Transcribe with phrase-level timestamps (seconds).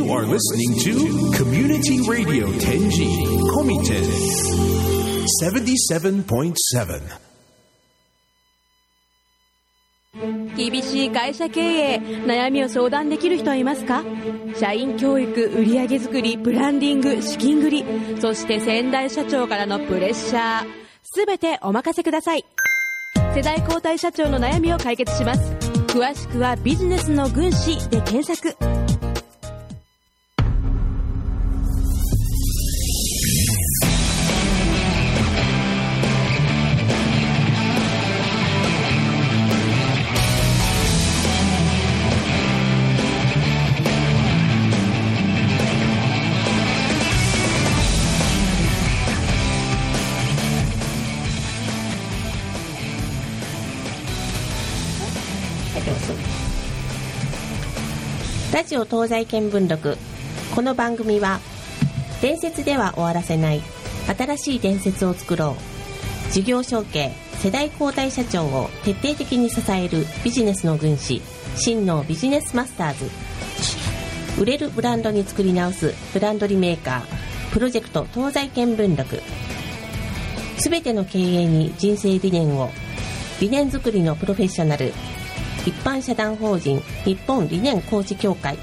[0.00, 0.92] You are listening to
[1.36, 3.20] Community Radio Tenji
[3.52, 4.00] Komite
[5.42, 6.54] 77.7.
[10.56, 14.02] 厳しい会社経営悩みを相談できる人はいますか？
[14.58, 17.84] 社員教育売上作りブランディング資金繰り
[18.22, 20.62] そして先代社長からのプレッシャー。
[21.02, 22.46] すべてお任せください。
[23.34, 25.42] 世代交代社長の悩みを解決します。
[25.88, 28.56] 詳しくはビジネスの軍師で検索。
[58.60, 59.96] ラジオ東西見聞録。
[60.54, 61.40] この番組は
[62.20, 63.62] 伝説では終わらせない
[64.18, 65.56] 新しい伝説を作ろ
[66.28, 66.30] う。
[66.30, 71.22] 事業承継世代交代社長を徹底的に支えるビジネスの軍師
[71.56, 73.10] 真のビジネスマスターズ。
[74.38, 79.22] 売れるブランドに作り直すブランドリメーカープロジェクト東西見聞録。
[80.58, 82.70] すべての経営に人生理念を
[83.40, 84.92] 理念作りのプロフェッショナル
[85.66, 88.56] 一般社団法人日本理念工事協会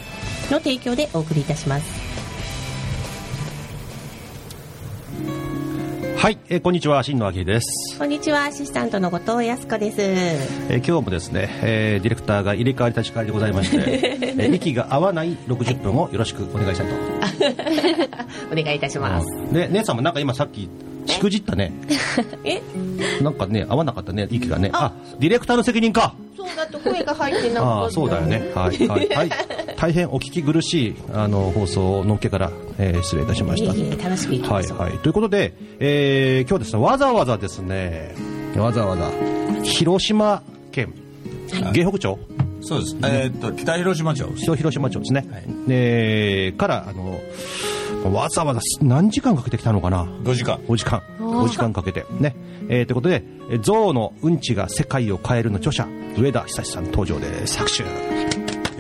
[0.50, 2.08] の提供でお送りいたします
[6.18, 7.98] はい、えーこんにちは、新野明です。
[8.00, 13.78] こんにちはアシスタントの後藤康子ですえー今日もですね、えーディレクターが入れ替わり立ち替わりでございまして、
[14.36, 16.95] えー息が合わない60分をよろしくお願いしたいと。
[18.52, 20.68] お願いいたしますで、姉さんもなんか今さっき、
[21.08, 21.72] しくじったね。
[22.44, 22.61] え？
[23.22, 24.69] なんかね、合わなかったね、息がね。
[24.73, 26.13] あ、ディレクターの責任か。
[26.36, 28.52] そうだと声が入ってなああ、そうだよね。
[28.53, 29.30] はい、はい、はい。
[29.78, 33.73] 大変お聞き苦しい、あの、放送をのっけから、えー失礼いたしました。
[33.73, 34.94] いえいえ楽しくいきはい、ましょう、はい。
[35.00, 38.13] ということで、えー今日ですね、わざわざですね、
[38.56, 39.09] わざわざ、
[39.63, 40.41] 広島
[40.72, 40.94] 県、
[41.74, 42.18] 芸北町、
[42.62, 42.97] そうです。
[43.03, 44.25] えーっと、北広島町。
[44.35, 45.25] 北広島町ですね。
[45.31, 47.19] はいえーから、あの、
[48.13, 50.57] わざわざ何時間かけてきたのかな？5時間。
[50.68, 51.01] 5時間。
[51.19, 52.06] 5時間かけて。
[52.19, 52.35] ね。
[52.69, 55.88] えーということで、えー象のうんちが世界を変えるの著者、
[56.18, 57.57] 上田久志さん登場です。
[57.57, 57.84] 拍手。
[57.84, 57.90] よ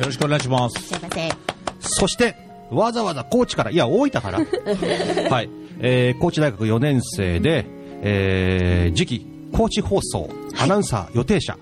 [0.05, 0.81] ろしくお願いします。
[0.81, 1.31] すいません
[1.79, 2.35] そして、
[2.69, 4.39] わざわざ高知から、いや、大分から、
[5.29, 5.49] はい、
[5.79, 7.65] えー高知大学4年生で、
[8.01, 11.61] えー次期高知放送アナウンサー予定者、はい。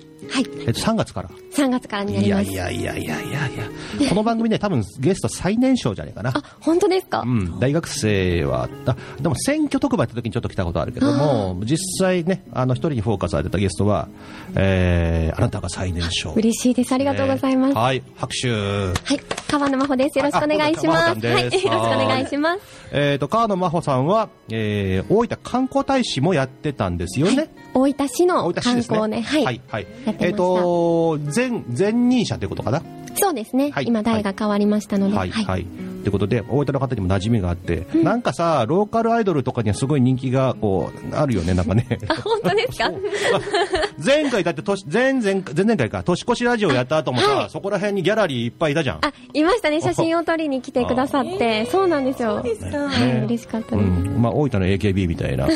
[0.68, 1.30] えっと、3月から。
[1.54, 2.52] 3月からにないります。
[2.52, 3.58] やいやいやいやいやい
[4.04, 6.32] や、この番組ね、多分ゲスト最年少じゃないかな。
[6.34, 14.08] あ、本当ですか、うん、大学生はあでも選挙特番やった時にちょっと来たことあるけども実際ねあの一人にフォーカスされてたゲストは、
[14.56, 16.94] えーあなたが最年少嬉しいです。
[16.94, 17.74] ありがとうございます。
[17.74, 19.20] ねはい拍手はい。
[19.48, 20.18] 川野真帆です。
[20.18, 21.28] よろしくお願いします。
[21.28, 21.44] あはい。
[21.44, 22.62] よろしくお願いします。
[22.92, 29.22] えー、と川野真帆さんは、えー大分観光大使もやってたんですよね、大分市の大分市観ですね光ね。
[29.22, 29.44] はい。
[29.44, 32.82] はいはいやってましたえー、と前前任者ということかな？
[33.18, 33.72] そうですね。
[33.72, 35.16] はい今、代が変わりましたので。
[35.18, 35.66] はい、はい。
[36.04, 41.88] ということで、大分の方にも馴染みがあって、なんかさ、ローカルアイドルとかにはすごい人気が、こう、あるよね、 なんかね。
[42.10, 42.92] あ、本当ですか？
[42.92, 43.02] そう
[44.06, 48.98] 前回だって年、前々、前々回か、年越しラジオやった後もさ、はいそこら辺にギャラリーいっぱいいたじゃん。
[48.98, 49.80] あ、いましたね。
[49.82, 51.66] 写真を撮りに来てくださって。
[51.72, 52.42] そうなんですよ。
[52.44, 53.24] ですかはい。
[53.26, 53.86] 嬉しかったです。
[53.88, 54.22] うん。
[54.22, 55.48] まあ、大分の AKB みたいな。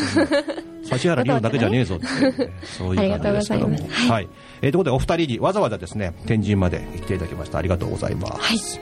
[0.95, 3.75] 指原莉乃だけじゃねえぞって、 そういう感じですけども。
[3.77, 4.27] いはい。
[4.61, 7.57] えーということで、お二人にわざわざですね、天神まで来ていただきました。
[7.57, 8.79] ありがとうございます。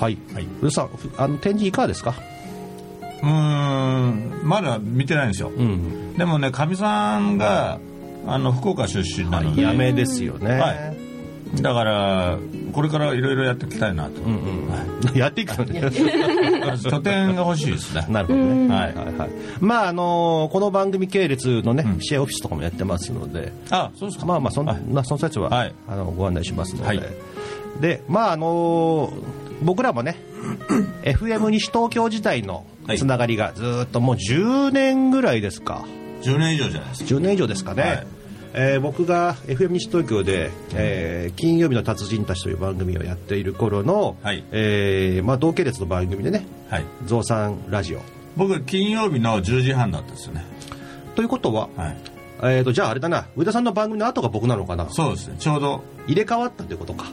[0.00, 0.18] はい。
[0.34, 0.46] はい。
[0.62, 2.14] うさん、ふあの、天神いかがですか？
[3.22, 5.50] うーん、まだ見てないんですよ。
[5.56, 6.14] うん。
[6.16, 7.78] でもね、かみさんが、
[8.26, 10.50] あの、福岡出身なので、やめですよね。
[10.58, 11.03] はい
[11.60, 12.38] だから、
[12.72, 14.20] これからいろいろやっていきたいなと。
[14.22, 15.80] はいやっていくのね。
[16.90, 18.06] 拠点が欲しいですね。
[18.10, 18.74] なるほどね。
[18.74, 19.30] はいはいはい。
[19.60, 24.26] まあ、あのーこの番組系列のね、シェアオフィスとかもやってますので、あ、そうですか。
[24.26, 26.86] まあまあ、そんはいな、その説は、はいあの、ご案内しますので。
[26.88, 27.00] はい
[27.80, 29.10] で、まあ、あのー
[29.62, 30.16] 僕らもね、
[31.04, 35.84] FM 西東京時代のはいつながりがずーっともう10年ぐらいですか。
[36.22, 37.10] 10年以上じゃないですか。
[37.14, 38.06] 10年以上ですかね。
[38.54, 46.84] はいえー僕が FM 西東京で、えー金曜日の達人たちという番組をやっている頃の、はいえーまあ、同系列の番組でね、はい。
[47.06, 48.00] 増産ラジオ。
[48.36, 50.44] 僕、金曜日の10時半だったんですよね。
[51.16, 51.96] ということは、はい。
[52.42, 54.88] えー、とじゃああれだな上田さんの番組の後が僕なのかな？
[54.90, 55.36] そうですね。
[55.40, 57.06] ちょうど、入れ替わったということか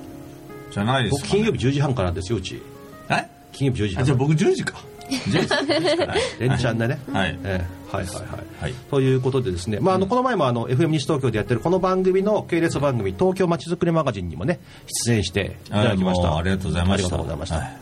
[0.72, 1.24] じゃないですか、ね。
[1.24, 2.62] 僕金曜日10時半からですようち
[3.10, 3.28] え？
[3.52, 4.80] 金曜日10時あ、じゃあ半僕10時か。
[5.16, 7.40] 10時10時かな連チャンでね、はい。
[7.44, 8.06] えーはい。
[8.06, 8.16] はい。
[8.16, 8.28] はい、
[8.62, 8.74] はい。
[8.90, 14.60] ということでですね、まあ、あのこの前もあの FM 西東京でやってるこの番組の系列番組東京まちづくりマガジンにもね
[15.06, 16.38] 出演していただきました。
[16.38, 17.06] ありがとうございました。
[17.06, 17.78] ありがとうございました、はい。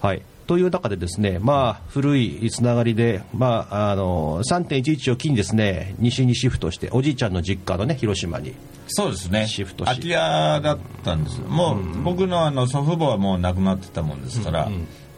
[0.00, 0.22] はい。
[0.46, 8.54] という中でですね、まあ、古いつながりで、まあ、あの、3.11を機にですね、西にシフトして、おじいちゃんの実家のね、広島に。
[8.88, 9.46] そうですね。
[9.46, 11.40] シフトし空き家だったんです。
[11.40, 14.68] もう、僕のあの祖父母はもう亡くなってたもんですから、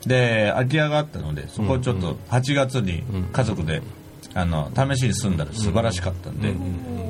[0.08, 3.02] で空き家があったのでそこをちょっと8月に
[3.32, 3.82] 家族で、
[4.34, 6.52] あの試しに住んだら素晴らしかったんで、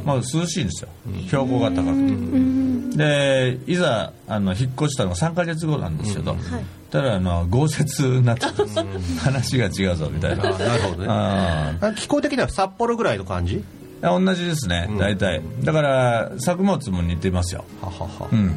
[0.05, 0.89] まあ、涼しいんですよ。
[1.27, 6.37] 標高が高くて、でいざあの引っ越したのが3か月後なんですけど、
[6.91, 8.53] ただあの豪雪になってた。
[8.53, 10.51] んです話が違うぞみたいな。
[10.51, 11.07] なるほどね。
[11.09, 11.89] あー。
[11.89, 13.65] あ気候的には札幌ぐらいの感じ？
[14.03, 17.65] 同じですね大体、だから作物も似てますよ。
[17.81, 18.29] ははは。
[18.31, 18.55] うん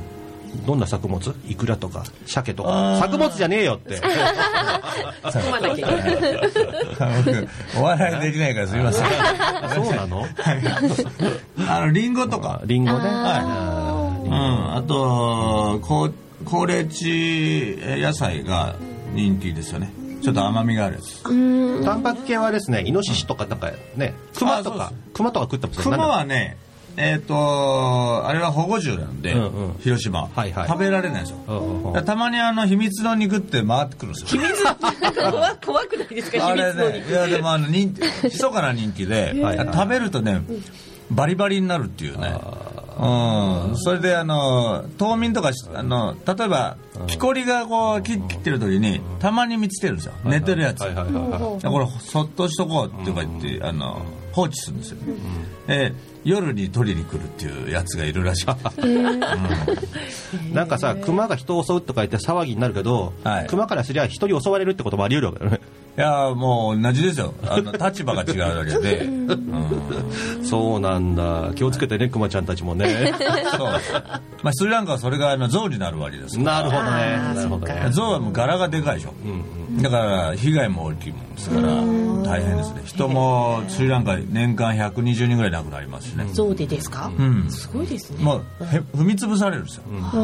[0.65, 1.35] どんな作物？
[1.47, 2.97] イクラとか、鮭とか。
[2.99, 3.97] 作物じゃねえよって。
[5.31, 5.69] そこまで
[7.25, 7.47] 僕
[7.79, 9.05] お笑いできないからすみません。
[9.75, 10.25] そうなの？
[11.69, 12.61] あのリンゴとか。
[12.65, 12.97] リンゴね。
[12.99, 14.27] はい。
[14.27, 14.75] うん。
[14.75, 16.13] あとこう
[16.45, 18.75] 高齢地野菜が
[19.13, 19.91] 人気ですよね。
[20.21, 21.23] ちょっと甘みがあるやつ。
[21.85, 26.57] タンパク系はですね、イノシシとかなんかね、熊とか熊とか食ってますよ熊はね
[26.99, 29.73] えっ、とあれは保護獣なんで、うんうん。
[29.79, 30.67] 広島、はいはい。
[30.67, 32.05] 食べられないんですよ、うんうんうん。
[32.05, 34.41] たまにあの秘密の肉って回ってくるんですよ。
[35.31, 36.39] 怖怖くないですか？
[36.39, 39.33] 秘密のねいやでもあの人気密かな人気で
[39.73, 40.41] 食べるとね
[41.11, 42.33] バリバリになるっていうね。
[42.99, 43.77] うん。
[43.77, 50.13] それであの冬眠とかしあの例えば木こりがこう切切ってる時にたまに見つけるんですよ。
[50.25, 50.81] 寝てるやつ。
[50.81, 51.61] はいはいはいはい。
[51.61, 54.01] これそっとしとこうってか言ってあの
[54.37, 54.97] 放置するんですよ。
[55.65, 55.93] で
[56.23, 58.87] 夜に取りに来るっていうやつがいるらしくて。
[60.53, 63.47] なんかさ、熊が人を襲うとか言って騒ぎになるけど、はい。
[63.47, 65.61] 熊からすりゃ人に襲われるってこともあり得るわけだよね。
[65.97, 67.33] いやもう同じですよ。
[67.47, 70.11] あの 立場が違うだけで、うん。
[70.43, 71.53] そうなんだ。
[71.55, 73.15] 気をつけてね、熊ちゃんたちもね。
[73.57, 73.69] そう。
[74.43, 76.61] まあ、スリランカはそれがあの象になるわけですから。
[76.61, 76.89] なるほどね。
[77.33, 77.89] なるほどね。
[77.91, 79.13] 象はもう柄がでかいでしょ、
[79.81, 81.67] だから被害も大きいもんですから
[82.23, 82.81] 大変ですね。
[82.85, 87.49] 人もスリランカ年間120人ぐらい亡くなりますしね、そうでですか、うん。
[87.49, 88.23] すごいですね。
[88.23, 90.21] もうへ踏み潰されるんですよ、だから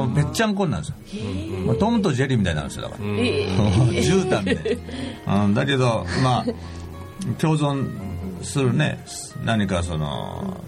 [0.00, 1.22] もうぺっちゃんこになるんですよ、
[1.66, 4.78] まあ、トムとジェリーみたいになるんですよだから、 絨毯みたい
[5.26, 6.44] な、うん、だけどまあ
[7.38, 7.88] 共存
[8.42, 9.04] するね
[9.44, 10.58] 何かその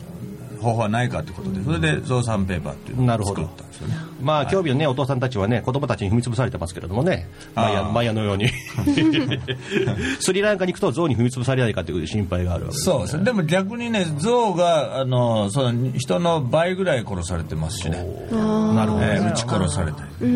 [0.60, 3.42] 方法はないかということでそれでゾウサンペーパーっていうのをなるほど。
[3.42, 3.94] 作ったんですよね。
[4.20, 8.48] まあ、興味のね、お父さんたちはね、子供たちに踏み潰されてますけれどもね、マヤあーマヤのように。
[10.20, 12.84] スリランカに行くと象に踏み潰されないかという心配があるわけです。
[12.84, 13.18] そうです。
[13.18, 19.14] ねでも逆にね象があのその人の倍ぐらい殺されてますしね、なるほどね。
[19.16, 20.26] えー撃ち殺されたり、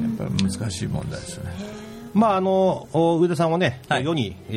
[0.00, 1.83] やっぱり難しい問題ですよね
[2.14, 4.04] まあ、あの、お上田さんをね、はい。
[4.04, 4.52] 世に、え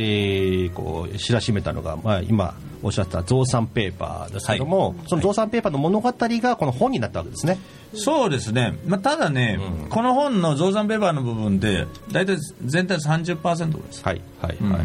[0.71, 7.57] ーこう、知らしめたのが、まあ、今、おっしゃったゾウさんペーパーですけども、そのゾウさんペーパーの物語がこの本になったわけですね。
[7.93, 9.59] そうですね、まあ、ただね、
[9.89, 14.83] この本の増産ペーパーの部分で大体全体30%です、はい、はい、はい、はい。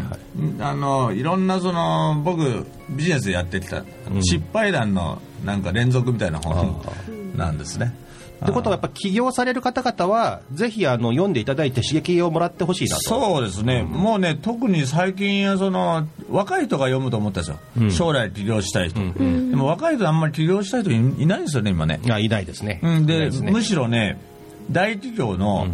[0.61, 3.83] あのいろんなその僕ビジネスでやってきた
[4.21, 6.81] 失敗談のなんか連続みたいな本
[7.35, 7.93] なんですね。
[8.43, 13.01] ってことは、やっぱ起業される方々は、ぜひあの読んでいただいて刺激をもらってほしいなと。
[13.01, 21.99] そうですね、もうね、特に最近その、若い人が読むと思ったんですよ、将来起業したい人、でも若い人、あんまり起業したい人いいないんですよね、今ね。
[22.09, 22.79] あいないですね。
[22.83, 23.51] うん、でね。
[23.51, 24.19] むしろね、
[24.71, 25.67] 大企業の、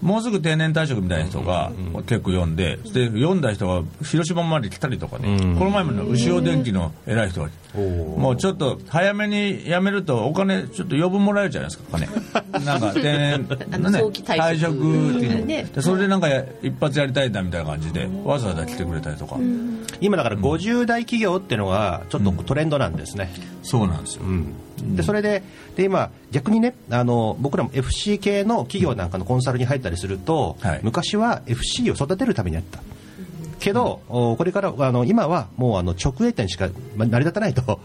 [0.00, 1.72] もうすぐ定年退職みたいな人が
[2.06, 12.64] 結構読んで、で読んだ人が広島まで来たりとかね、この前もね、牛尾電機の偉い人が、もうちょっと早めに辞めると、お金、ちょっと余分もらえるじゃないですか、お 金。
[12.64, 13.42] なんか定年、
[13.92, 15.46] ね退職っていうの。
[15.46, 19.36] ねでそれでなんかや一発やりたいんだみたいな感じで、わざわざ来てくれたりとか、
[20.00, 23.30] 今だから50代企業っていうのがちょっとトレンドなんですね。
[23.62, 24.22] そうなんですよ。
[24.94, 25.42] でそれで
[25.76, 30.80] で今、逆にねあの僕らも FC 系の企業なんかのコンサルに入ったりすると、はい。
[30.82, 32.80] 昔は FC を育てるためにやった。
[33.58, 37.80] けど、おこれからあの今はもうあの直営店しかま成り立たないと、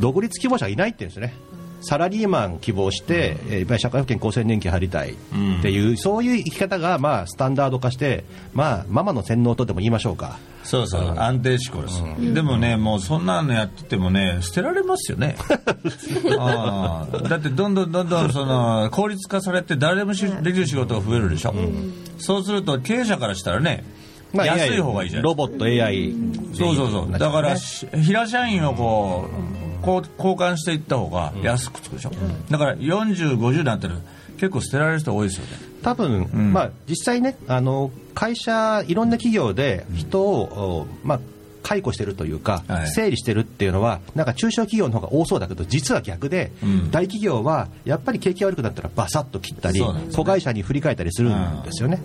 [0.00, 1.34] 独立希望者がいないって言うんですよね。
[1.82, 5.14] サラリーマン希望して、えーやっぱり社会保険厚生年金入りたいっ
[5.62, 10.38] ていう、そういう生き方がまあスタンダード化して、まあ、ママの洗脳とでも言いましょうか。
[10.62, 15.36] そうそう、安定志向です、でもね、もうそんなのやっててもね、捨てられますよね。
[16.38, 21.54] あーだって、どんどんどんどんその効率化されて、誰でもしできる仕事が増えるでしょ、
[22.18, 23.84] そうすると、経営者からしたらね、
[24.32, 26.14] まあ安い方がいいじゃないロボット AI
[26.54, 29.28] そうそうそう、だから、し平社員をこ
[29.82, 32.12] う、こう交換していった方が安くつくでしょ、
[32.50, 33.94] だから40、50になってる、
[34.36, 35.70] 結構捨てられる人多いですよね。
[35.82, 36.52] 多分、ん。
[36.52, 41.20] まあ、実際ねあの会社いろんな企業で人を、おまあ
[41.62, 42.88] 解雇してるというか、はい。
[42.88, 46.90] 整理してるっていうのはなんか中小企業の方が多そうだけど実は逆で、ん。
[46.90, 49.86] 大企業はやっぱり景気が悪くなったらバサッと切ったりね。
[50.12, 52.00] 子会社に振り替えたりするんですよね。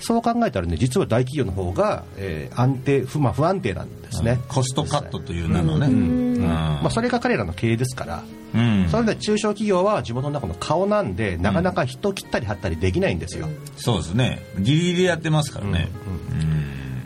[0.00, 6.40] そう考えたらね実は大企業の方が、えー安定不,、まあ、不安定なんですね、コストカットという名のね、うん。
[6.40, 8.22] まあ、それが彼らの経営ですから、
[8.54, 8.88] うん。
[8.90, 14.42] それで中小企業は地元の中の顔なんでなかなか人切ったり貼ったりできないんですよ、そうですね。
[14.58, 15.88] ギリギリやってますからね、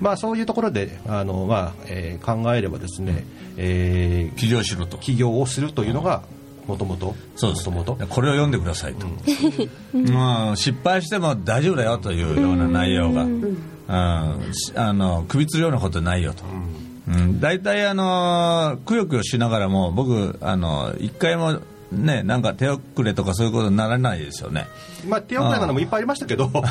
[0.01, 3.25] まあ、そういうところであの、まあえー考えればですね、
[3.57, 4.99] えー起業しろと。
[4.99, 6.23] 起業をするというのが
[6.67, 9.07] もともとそうですもともとこれを読んでくださいと、
[10.13, 13.57] まあ、失敗しても大丈夫だよというような内容が、うん。
[14.53, 16.45] しあの首つるようなことないよと、
[17.09, 24.67] うん、大体あのくよくよしながらも僕あの一回もねなんか手遅れとかそういうことにならないですよね。
[25.07, 26.49] まあ、手遅れなのもいっぱいありましたけど。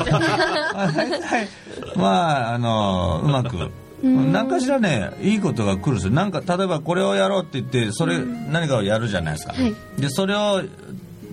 [1.96, 3.70] まああのうまく
[4.02, 6.12] 何かしらねいいことが来るんですよ。
[6.12, 9.54] なんか例えばこれをやろうって言ってそれ何かをやるじゃないですか、
[9.98, 10.62] でそれを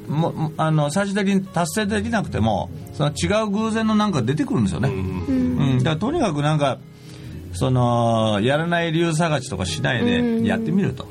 [0.08, 5.78] ももあの最終的に達成できなくてもその違う偶然のなんか出てくるんですよね、うん。
[5.80, 6.80] だからとにかくなんか
[7.54, 11.08] そのやらない理由探しとかしないでやってみると、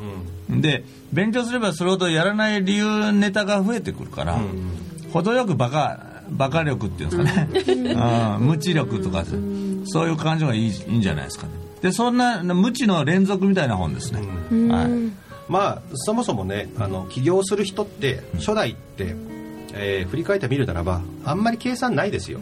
[0.49, 4.39] で勉強すればそれほどやらない理由ネタが増えてくるから、
[5.13, 6.01] 程よくバカ
[6.31, 7.49] バカ力っていうんですかね、
[8.39, 8.47] うん。
[8.47, 9.25] 無知力とか
[9.89, 11.53] そういう感じがいいいいんじゃないですかね。
[11.83, 14.21] でそんな無知の連続みたいな本ですね、
[14.73, 15.51] はい。
[15.51, 19.15] まあそもそもねあの起業する人って初代って、
[19.75, 22.41] えー振り返ってみるならばあんまり計算ないですよ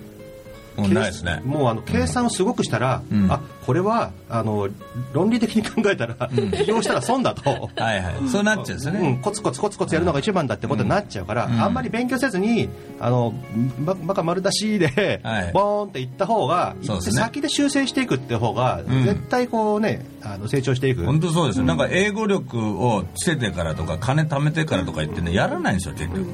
[0.76, 1.40] もうないですね。
[1.44, 3.30] もうあの計算をすごくしたら、ん。
[3.30, 4.68] あこれはあの
[5.12, 7.50] 論理的に考えたら、起業したら損だと。
[7.50, 8.28] はいはい。
[8.28, 12.68] そうなっちゃうんですよね、うん、コツコツコツコツやるのが一番だってことになっちゃうから、あんまり勉強せずに
[13.00, 13.34] あの
[13.80, 15.52] ばバカ丸出しで、はい。
[15.52, 17.22] ボーンっていった方が、そうですね。
[17.22, 19.04] 先で修正していくって方が、ん。
[19.04, 20.04] 絶対こうね
[20.34, 21.04] あの成長していく。
[21.04, 26.26] 本当そうですよ、なんか英語力をつけてからとか金貯めてからとか言ってねやらないんですよ結局、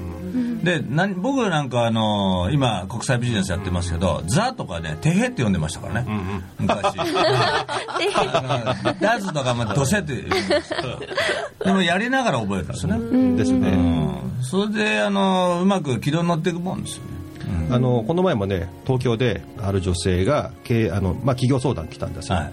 [0.62, 6.96] で何僕なんかあの今国際ビジネスやってますけど「ザ」とかね「てへ」って読んでましたからね、昔。
[9.00, 10.30] ダズとかも「どせ」ってで
[10.62, 10.98] すけど
[11.64, 13.70] でもやりながら覚えるんですね、ですね。
[13.70, 14.42] うん。
[14.42, 17.22] それであのうまく軌道に乗っていくもんですよね。
[17.70, 22.52] あのこの前もね東京である女性が経営あの、まあ、企業相談来たんですよ、はい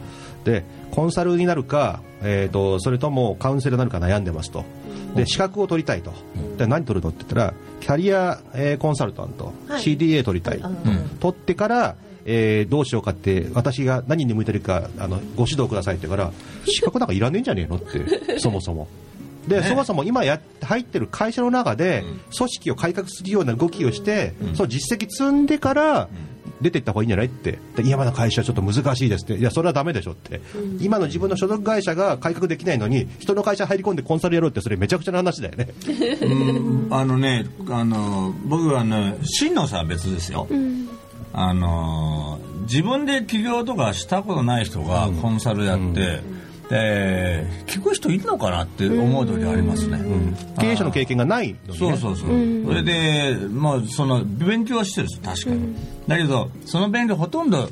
[0.50, 4.66] でコンサルになるか、えー、とそれともカウンセラーになるか悩んでますと。
[5.16, 6.14] で資格を取りたいと。
[6.58, 9.82] で何取るのって言ったらキャリア、えーコンサルタント、はい。
[9.82, 10.62] CDA 取りたい、
[11.20, 16.32] 取ってから、えーどうしようかって私が何に向いてるかあのご指導くださいって言うから
[16.66, 18.88] 資格なんかいらねえんじゃねえのって そもそも。
[19.48, 22.04] で、そもそも今やって入ってる会社の中で
[22.38, 26.10] 組織を改革するような動きをして、その実績積んでから
[26.62, 27.60] 出ていった方がいいんじゃないって。
[27.76, 29.36] で今の会社はちょっと難しいですって。
[29.36, 30.42] いやそれはダメでしょって、
[30.80, 35.70] 今の自分の所属会社が改革できないのに人の会社入り込んでコンサルやろうってそれめちゃくちゃな話だよね。
[36.92, 40.48] あのね、あの僕はね、新野さんは別ですよ。
[41.32, 46.22] あの自分で起業とかしたことない人がコンサルやって、
[46.70, 50.00] で聞く人いるのかなって思う時ありますね。
[50.60, 55.76] 経営者の経験がないのに、ね、そうそうそう、それで、まあ、その勉強はしてるんです確かに、
[56.08, 57.70] だけどその勉強ほとんど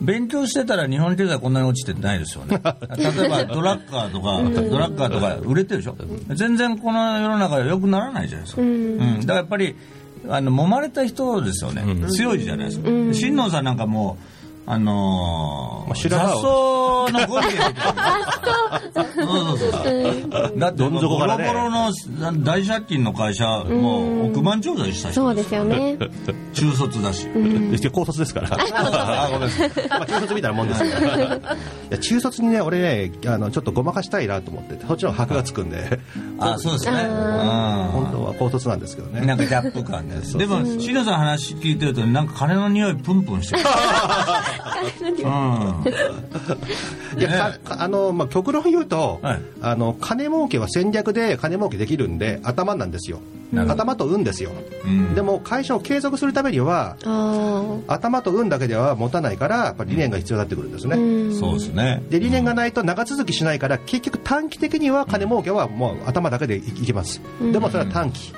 [0.00, 2.60] 勉強してたら日本経済こんなに落ちてないですよね。
[2.98, 5.96] 例えばドラッカーとかドラッカーとか売れてるでしょ。
[6.34, 9.20] 全然この世の中で良くならないじゃないですか、うん。
[9.20, 9.76] だからやっぱり
[10.28, 14.31] あの揉まれた人ですよね、強いじゃないですか、新能さんなんかもう
[14.64, 18.80] あのーまあ白髪雑草のゴリラみたいな。
[18.92, 20.58] そうそうそう。
[20.58, 21.46] だってどん底からね。
[21.48, 25.98] ボロボロの大借金の会社もう億万長者した人そうですよね。
[26.54, 27.26] 中卒だし、
[27.80, 28.56] で高卒ですから。
[28.74, 31.16] あごめんなさいまあ中卒みたいなもんですから。
[31.36, 31.40] い
[31.90, 35.98] や中卒にね俺ねあのちょっとごまかしたいなと思ってそっちの箔がつくんで。
[36.38, 36.92] あそうですね。
[37.92, 39.20] 本当は高卒なんですけどね。
[39.20, 43.62] うんなんかギャップ感ででも椎名さんの話聞いてるとなんか金の匂いプンプンしてる
[45.02, 45.06] う
[47.18, 53.20] んいや、あの、まあ、極論言うと、はいあの、金儲けは戦略で金儲けできるんで、頭なんですよ。
[53.54, 54.50] 頭と運ですよ。
[54.84, 60.94] うんでも、会社を継続するためには、あ頭と運だけでは持たないから、やっぱり理念が必要になってくるんですね。
[60.94, 60.98] あ。
[60.98, 61.34] うん。
[61.34, 67.20] そうですねで、理念がないと長続きしないから、結局短期的には金儲けはもう頭だけでいいけます。
[67.52, 68.32] でもそれは短期。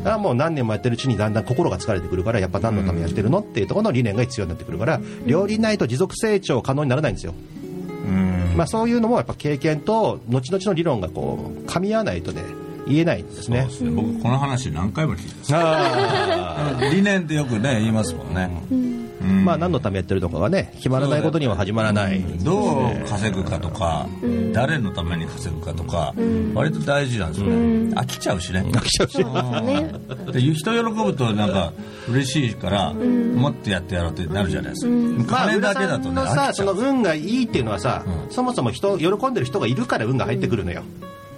[0.00, 7.34] だからもう何年もやってるうちにだんだん心が疲れてくるからやっぱ何のためにやってるのっていうところの理念が必要になってくるから両輪ないと持続成長可能にならないんですよ。
[8.06, 8.54] うん。
[8.56, 12.42] まあ、そういうのもやっぱ経験と後々の理論がこう噛み合わないとね
[12.86, 13.66] 言えないんですね。
[13.66, 13.90] ね。
[13.90, 15.54] 僕この話何回も聞いてます。
[15.54, 24.08] あ 理念ってよくね言いますもんね、うんまあ、何のためやってるのかがね決まらないことには始まらない、どう稼ぐかとか、
[24.52, 26.14] 誰のために稼ぐかとか、
[26.54, 27.54] 割と大事なんですよね、
[27.94, 28.60] 飽きちゃうしね。
[28.72, 29.20] 飽きちゃうし。
[29.20, 30.32] うん。
[30.32, 31.72] で人喜ぶとなんか
[32.08, 38.32] 嬉しいから、もっとやってやろうってなるじゃないですか、まあ、金浦だけだとねさんのさ飽きちゃそうの運がいいっていうのはさ、うん。
[38.32, 40.82] そもそも人喜んでる人がいるから運が入ってくるのよ、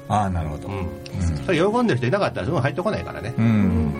[0.08, 0.68] ああなるほど。
[0.68, 0.86] うん。
[1.44, 3.94] それ喜んでる人いなかったら運入ってこないからね、うん、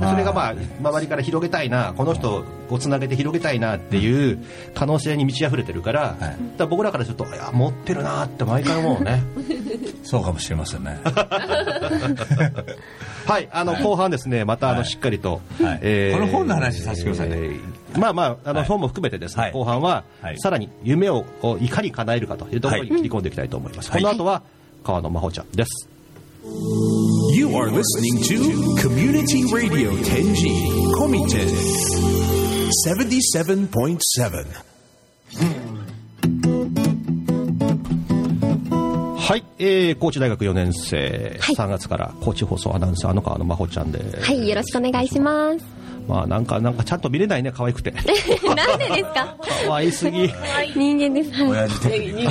[0.00, 4.38] それがまあ周りから広げたいなこの人をつなげて広げたいなっていう
[4.74, 9.22] 可能性に満ち溢れてるから,、だから僕らからするといや持ってるなって毎回思うね。
[10.02, 10.98] そうかもしれませんね。
[13.26, 13.82] はいあの、はい。
[13.82, 14.88] 後半ですねまたあの、はい。
[14.88, 15.78] しっかりと、はい。
[16.12, 17.36] この本の話させてくださいね。
[17.36, 17.60] えー
[17.98, 18.68] まあまああの、はい。
[18.68, 19.52] 本も含めてですね、はい。
[19.52, 20.38] 後半は、はい。
[20.38, 21.24] さらに夢を
[21.60, 24.02] いかに叶えるかというところに切り込んでいきたいと思います、はい。
[24.02, 24.42] この後は
[24.84, 25.88] 川野真帆ちゃんです、
[26.46, 31.48] You are listening to Community Radio Tenji Komiten
[32.86, 34.46] 77.7.
[39.18, 45.75] はい、えー、高知大学4年生、はい3月から高知放送アナウンサーの川野真帆ちゃんです、はい、よろしくお願いします。
[46.08, 47.90] まあなんかなんかちゃんと見れないね可愛くて。
[48.54, 49.36] なんでですか？
[49.66, 50.30] 可愛すぎ。
[50.74, 51.30] 人間です。
[51.42, 51.50] はい。
[51.50, 52.28] 親父的に。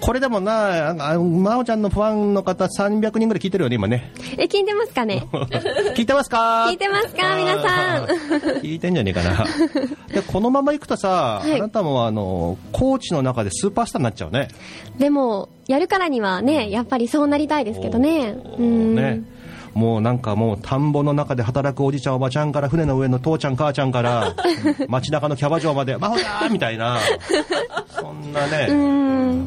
[0.00, 4.12] これでもなあの真帆ちゃんのファンの方300人ぐらい聞いてるよね今ね。
[4.38, 5.26] え、聞いてますかね？
[5.96, 6.66] 聞いてますか？
[6.70, 7.36] 聞いてますか？
[7.36, 8.04] 皆さん。
[8.62, 9.44] 聞いてんじゃねえかな。
[10.12, 11.54] でこのままいくとさ、はい。
[11.58, 14.48] あなたもあのコーチの中でスーパースターになっちゃうね。
[14.98, 18.36] でも、やるからにはね、やっぱりそうなりたいですけどね。
[18.58, 18.94] うん。
[18.94, 19.22] ね
[19.74, 24.34] もうなんかもう田んぼの中で働くおじちゃんおばちゃんから船の上の父ちゃん母ちゃんから
[24.88, 26.98] 街中のキャバ嬢まで「真帆ちゃん!」みたいな
[27.88, 29.46] そんなね、うん。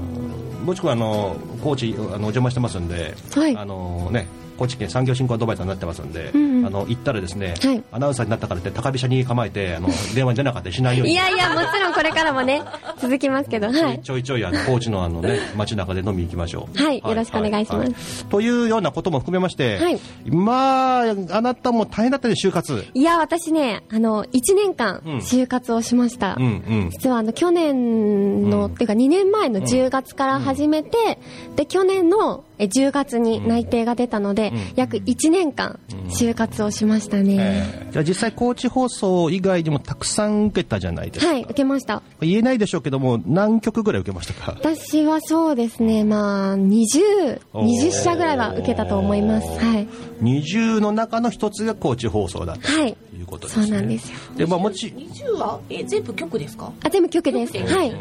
[0.65, 4.27] もしくはあの高知あのお邪魔してますんで、はいあのね
[4.57, 12.63] 高知県産業振興アドバイザーになってますんで、うんうんあの行ったらですね、はいアナウンサーになったからって高飛車に構えてあの電話に出なかったりしないようにいやいや、もちろんこれからもね、
[12.99, 14.01] 続きますけど、はい。
[14.01, 16.83] ちょいちょいあの高知のあのね街中で飲みに行きましょう。
[16.83, 22.85] はいよろしくお願いしますというようなことも含めまして、はいまああなたも大変だったね就活。
[22.93, 26.35] いや、私ね、あの、1年間うん、就活をしました。
[26.39, 26.47] うんう
[26.85, 26.89] ん。
[26.91, 31.19] 実はあの去年の、うんっていうか2年前の10月から始めて、
[31.55, 34.73] で去年のえ10月に内定が出たので、うん。
[34.75, 41.31] 約1年間就活をしましたね、じゃあ実際高知放送以外にもたくさん受けたじゃないですか。
[41.31, 42.01] はい受けました。
[42.21, 44.53] 言えないでしょうけども何曲ぐらい受けましたか？
[44.59, 47.91] 私はそうですねまあ2020おー。
[47.91, 49.47] 社ぐらいは受けたと思います。
[49.47, 49.87] はい。
[50.21, 52.71] 20の中の一つが高知放送だった。
[52.71, 52.93] はい。
[52.93, 53.65] ということですね。
[53.65, 54.17] そうなんですよ。
[54.37, 56.71] でまあもち20はえ全部曲ですか？
[56.83, 57.57] あ全部曲です。
[57.57, 57.95] はい。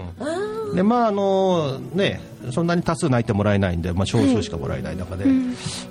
[0.74, 5.24] でまああのねそんなに多数泣いてもらえないんで、まあ、少数しかもらえない中で、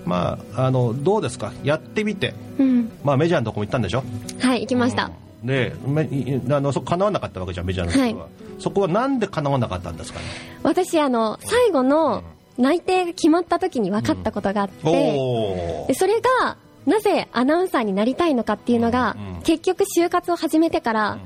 [0.06, 1.52] まああのどうですか？
[1.64, 2.92] やってみて、うん。
[3.04, 4.04] まあ、メジャーのとこも行ったんでしょ？
[4.40, 5.12] はい行きました、
[5.44, 8.62] でめいあのそ叶わなかったわけじゃんメジャーのとこは、はい。
[8.62, 10.26] そこはなんで叶わなかったんですかね？
[10.64, 12.24] 私あの最後の
[12.58, 21.18] 内定が決まった時に分かったことがあって、おでそれがなぜアナウンサーになりたいのかっていうのが、うん結局就活を始めてから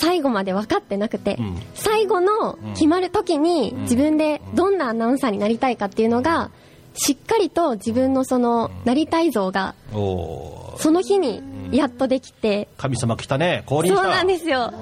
[0.00, 1.56] 最後まで分かってなくて、うん。
[1.74, 3.82] 最後の決まる時にん。
[3.82, 6.50] 自分でどんなアナウンサーになりたいかっていうのが
[6.94, 14.02] しっかりと自分のそのなりたい像がおその日にやっとできて、神様来たね降臨した。
[14.02, 14.72] そうなんですよ。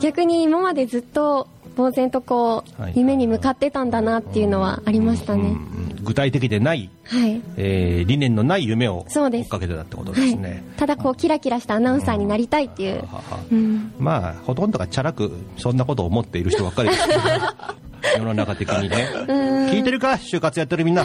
[0.00, 2.92] 逆に今までずっと呆然とこう、はい。
[2.96, 7.42] 夢に向かってたんだなっていうのはありましたね、うん具体的でない、はい。
[7.56, 9.46] えー理念のない夢を追そうです。
[9.46, 10.30] っかけてたってことではい。
[10.30, 17.20] すね、ただこうキラキラしたアナウンサーになりたいっていう、ははうん、まあほとんどがチャラくそんなことを思っている人ばっかりですけど
[18.16, 19.08] 世の中的にね。
[19.70, 20.12] 聞いてるか？
[20.12, 21.04] 就活やってるみんな。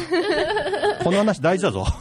[1.04, 1.86] この話大事だぞ。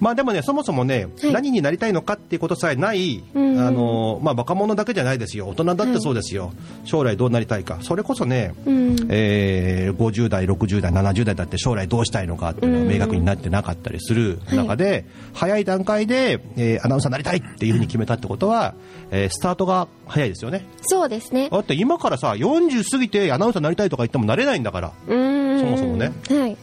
[0.00, 1.32] まあでもねそもそもね、はい。
[1.32, 3.58] 何になりたいのかっていうことさえない、うん。
[3.60, 5.46] あのまあ、若者だけじゃないですよ。
[5.48, 6.52] 大人だってそうですよ、
[6.84, 7.78] 将来どうなりたいか。
[7.82, 8.96] それこそね、うん。
[9.10, 18.74] えー50代60代70代だって将来どうしたいのかっていうのが明確になってなかったりする中で、早い段階で、えーアナウンサーになりたいっていうふうに決めたってことは、
[19.10, 20.64] えースタートが早いですよね。
[20.82, 21.48] そうですね。
[21.50, 24.92] だって今からさ40過ぎてアナウンサーになりたいとか言ってもなれないんだから。
[25.06, 26.12] そもそもね。
[26.28, 26.56] はい。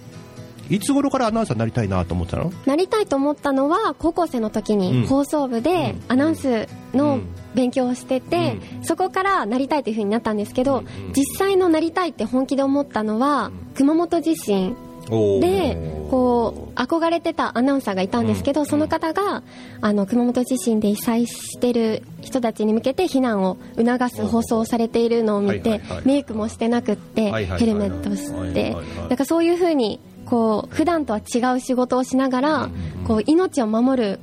[0.70, 2.52] いつ頃からアナウンサーになりたいなと思ってたの？
[2.66, 4.80] なりたいと思ったのは高校生の時うん。
[4.80, 7.22] に放送部でアナウンスうのん。
[7.56, 10.84] 勉強をしてて、そこからなりたいというふうになったんですけど、
[11.16, 14.76] 実際のなりたいって本気で思ったのは熊本地震
[15.10, 15.78] で
[16.10, 19.44] こう憧れてたアナウンサーがいたんですけど、その方が
[19.82, 32.70] あの熊本地震で被災してる人たちに向けて避難を促す放送をされているのを見てメイクもしてなくってヘルメットしてはいなんかそういう風にこう普段とは違う仕事をしながら
[33.08, 34.20] こう命を守る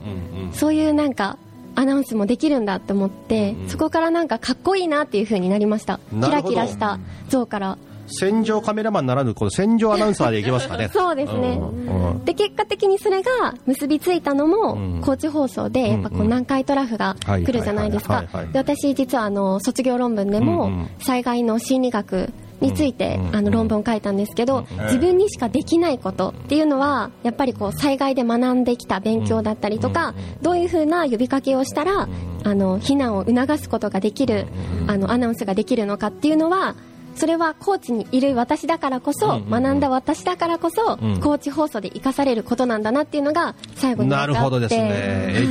[0.53, 1.39] そういうなんか
[1.77, 5.99] アナウンスもできるんだと思って、そこからなんかかっこいいなっていう風になりました。
[6.23, 10.91] キラキラした像から戦場カメラマンならぬこの戦場アナウンサーでいきますかね。
[10.95, 11.59] そうですね。
[11.61, 12.13] うん。
[12.13, 12.25] うん。
[12.25, 18.25] で結果的にそれが結びついたのも、うん高知放送でやっぱこう南海トラフが来るじゃないですか。
[18.53, 23.37] で私実はあの卒業論文でも、災害の心理学について、うん。
[23.37, 32.09] あの論文を書いたんですけど、自分にしかできないことっていうのはやっぱりこう災害で学んできた勉強だったりとか、どういうふうな呼びかけをしたら、
[32.45, 34.47] あの避難を促すことができる、
[34.87, 36.75] あのアナウンスができるのかっていうのは
[37.15, 41.21] それは高知にいる私だからこそ、学んだ私だからこそ、ん。
[41.21, 44.91] 高知放送で生かされることなんだなっていうのが最後になるほどですね、はい。
[44.91, 44.93] エ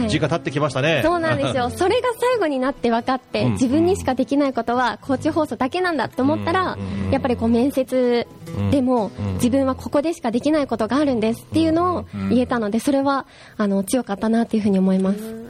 [0.05, 1.01] ッジが立ってきましたね。
[1.03, 1.69] そうなんですよ。
[1.69, 3.51] それが最後になって分かって、うん。
[3.53, 6.77] 自分にしかできないことは高知放送だけなんだって思ったら、
[7.11, 8.27] やっぱりこう面接
[8.71, 13.25] でも、自分はここでしかできないことがあるんですっていうのを言えたのでそれは
[13.57, 15.42] あの強かったなっていうふうに思います。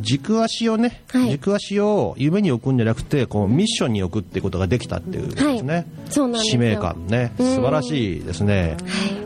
[0.00, 1.30] 軸足をね、はい。
[1.30, 5.86] 軸足を夢に置くんじゃなくてこうミッションに置くっていうことができたっていうことですね、はい。
[6.10, 7.32] そうなん使命感ね。
[7.38, 7.54] うん。
[7.54, 8.76] 素晴らしいですね、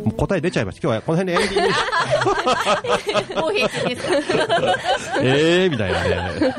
[0.05, 0.87] もう答え出ちゃいました。
[0.87, 4.07] 今日はこの辺でエンディングもう平気です。
[4.07, 4.77] か
[5.23, 6.55] えーみたいなね。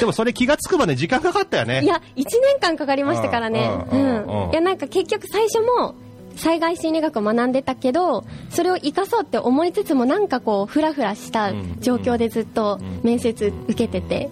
[0.00, 1.82] でもそれ気がつくまで時間かかったよね。
[1.82, 2.26] いや、1年
[2.60, 3.70] 間かかりましたからね。
[3.92, 4.44] ううんんうん。
[4.46, 4.50] うん。
[4.50, 5.94] いや、なんか結局最初も、
[6.38, 14.30] 災害心理学を学んでたけど、それを活かそうって思いつつも、なんかこう、ふらふらした状況でずっと面接受けてて、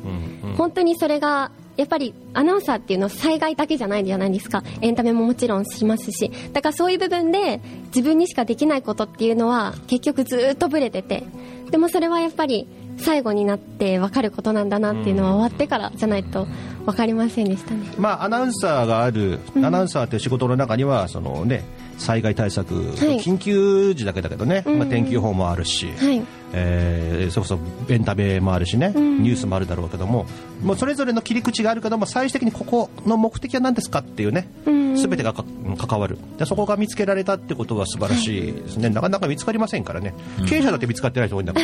[0.57, 4.63] 本当にそれが、やっぱりアナウンサーっていうのは災害だけじゃないじゃないですか。
[4.81, 6.31] エンタメももちろんしますし。
[6.55, 11.25] だからそういう部分で自分にしかできないことっていうのは結局ずっとブレてて。
[11.71, 12.67] でもそれはやっぱり
[12.99, 16.47] 最後になって分かることなんだなっていうのは終わってからじゃないと
[16.87, 17.93] 分かりませんでしたね。
[17.99, 21.65] まあ、アナウンサーがある、アナウンサーという仕事の中にはその、ね、
[21.99, 26.23] 災害対策、緊急時だけだけどね、まあ、天気予報もあるし、はい。
[26.53, 27.59] えーそれこそ
[27.93, 30.27] エンタメもあるしね、ニュースもあるだろうけども。
[30.63, 34.95] もうそれぞれの切り口があるけども最終的にここの目的は何ですかっていうね、ん。
[34.97, 35.45] 全てがか
[35.77, 36.17] 関わる。
[36.39, 40.15] でそこが見つけられたってことは素晴らしいですね、なかなか見つかりませんからね、
[40.49, 41.61] 経営者だって見つかってない人多いんだか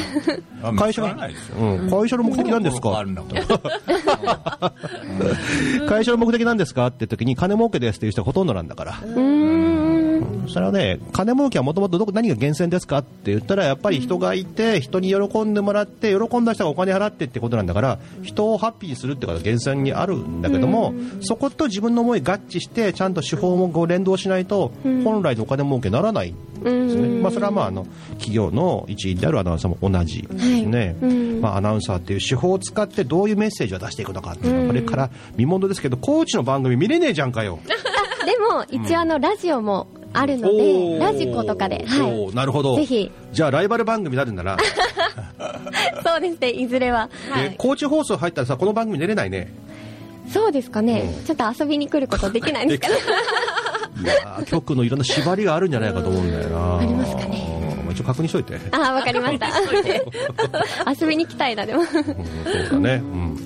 [0.62, 0.68] ら。
[0.70, 1.56] あ会社の見つからないですよ。
[1.58, 2.90] うん、会社の目的なんですか？
[2.98, 3.14] あるん。
[3.14, 3.32] だもん
[5.88, 6.86] 会社の目的なんですか？
[6.88, 9.71] って時に金儲けですっていう人がほとんどなんだから、うーん。
[10.48, 24.72] それはね金儲けはもともとどこ何が源泉ですかって言ったらやっぱり人がいて人に喜んでもらって喜んだ人がお金払ってってことなんだから人をハッピーにするってことが源泉にあるんだけどもそこと自分の思い合致してちゃんと手法もこう連動しないと
[25.04, 30.94] 本来のお金儲けにならないですね、まあ、それはまああの企業の一員であるアナウンサーも同じですね、
[31.40, 37.58] まあ、アナウンサーっていう手法を使ってどういうメッセージを出していくのかっていうのはこれから見ものですけどコーチの番組見れねえじゃんかよ。
[38.24, 44.58] でも、一応あの、ラジオもあるのおで、ーラジコとかで、はおーなるほどぜひじゃあライバル番組になるんなら、い。
[46.04, 47.08] そうですね、いずれは。
[47.36, 49.52] え高知放送入ったらさこの番組出れないね
[50.32, 51.12] そうですかね。
[51.26, 52.94] ちょっと遊びに来ることできないんですかね。
[54.02, 57.46] いやー局のいろんな縛りがあるんじゃないかと思うんだよなありますかね
[57.86, 59.48] うん一応確認しといてああ、わかりました。
[60.98, 61.80] 遊びに来たいな、でも。
[61.80, 62.04] うんそう
[62.70, 63.36] だね、うん、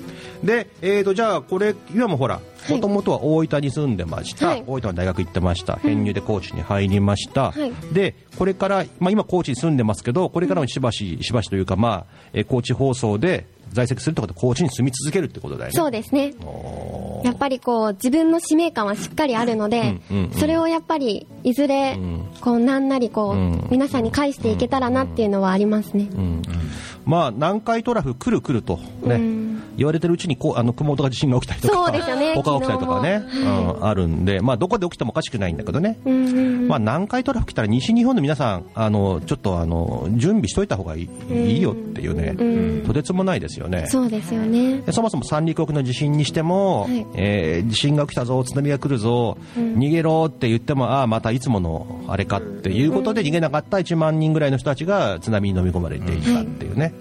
[0.43, 4.63] で、えー、とじゃあこれ今もほらいもともとは大分に住んでました、はい。
[4.67, 5.75] 大分の大学行ってました。
[5.77, 7.71] 編入で高知に入りました、はい。
[7.93, 15.73] でこれから、まあ、今高知に住んでますけどこれからもしばししばしというか、まあえー高知放送で在籍するってことは高知に住み続けるってことだよね。
[15.73, 16.33] そうですね。
[17.23, 26.07] やっぱりこう、自分の使命感はしっかりあるのでうんうんうん、それをやっぱり、いずれん、こう、なんなりこう皆さんに返していけたらなっていうのはありますね。
[26.13, 26.41] うん
[27.07, 29.47] まあ南海トラフ来る来るとね、うん。
[29.77, 36.67] 言われてるうちにこうあの熊本が地震が起きたりとかね他が起きたりとかね、うんあるんでまあどこで起きてもおかしくないんだけどね、うん。
[36.67, 42.43] まあ南海トラフ来たら西日本の皆さんあのちょっとあの準備しといた方がいい,、いいよっていうね、う
[42.81, 42.83] ん。
[42.85, 43.85] とてつもないですよね。
[43.87, 44.79] そうですよね。
[44.79, 47.05] でそもそも三陸沖の地震にしても、はい。
[47.15, 56.93] えー地震が起きたぞ、津波が来るぞ、逃げろって言っても、ああ、またいつものあれかっていうことで、逃げなかった1万人ぐらいの人たちが津波に飲み込まれていたっていうね、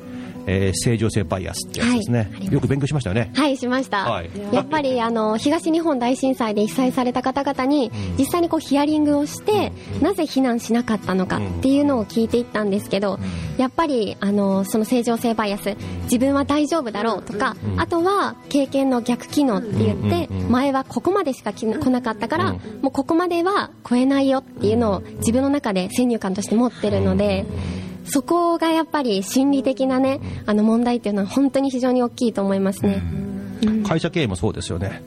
[0.46, 3.30] えー正常性バイアスってやつですね、はいよく勉強しましたよね。
[3.34, 4.08] はい、しました。
[4.10, 4.30] はい。
[4.52, 13.18] やっぱり、 あの、東日本大震災で被災された方々に、実際にこうヒアリングをして、なぜ避難しなかったのかっていうのを聞いていったんですけど、
[13.58, 27.44] やっぱり、あの、その正常性バイアス、自分は大丈夫だろうとか、あとは、経験の逆機能って言って、前はここまでしか来な来なかったから、もうここまでは超えないよっていうのを自分の中で先入観として持ってるので、
[28.06, 33.02] そこがやっぱり心理的なね、あの問題っていうのは本当に非常に大きいと思いますね。
[33.86, 35.02] 会社経営もそうですよね。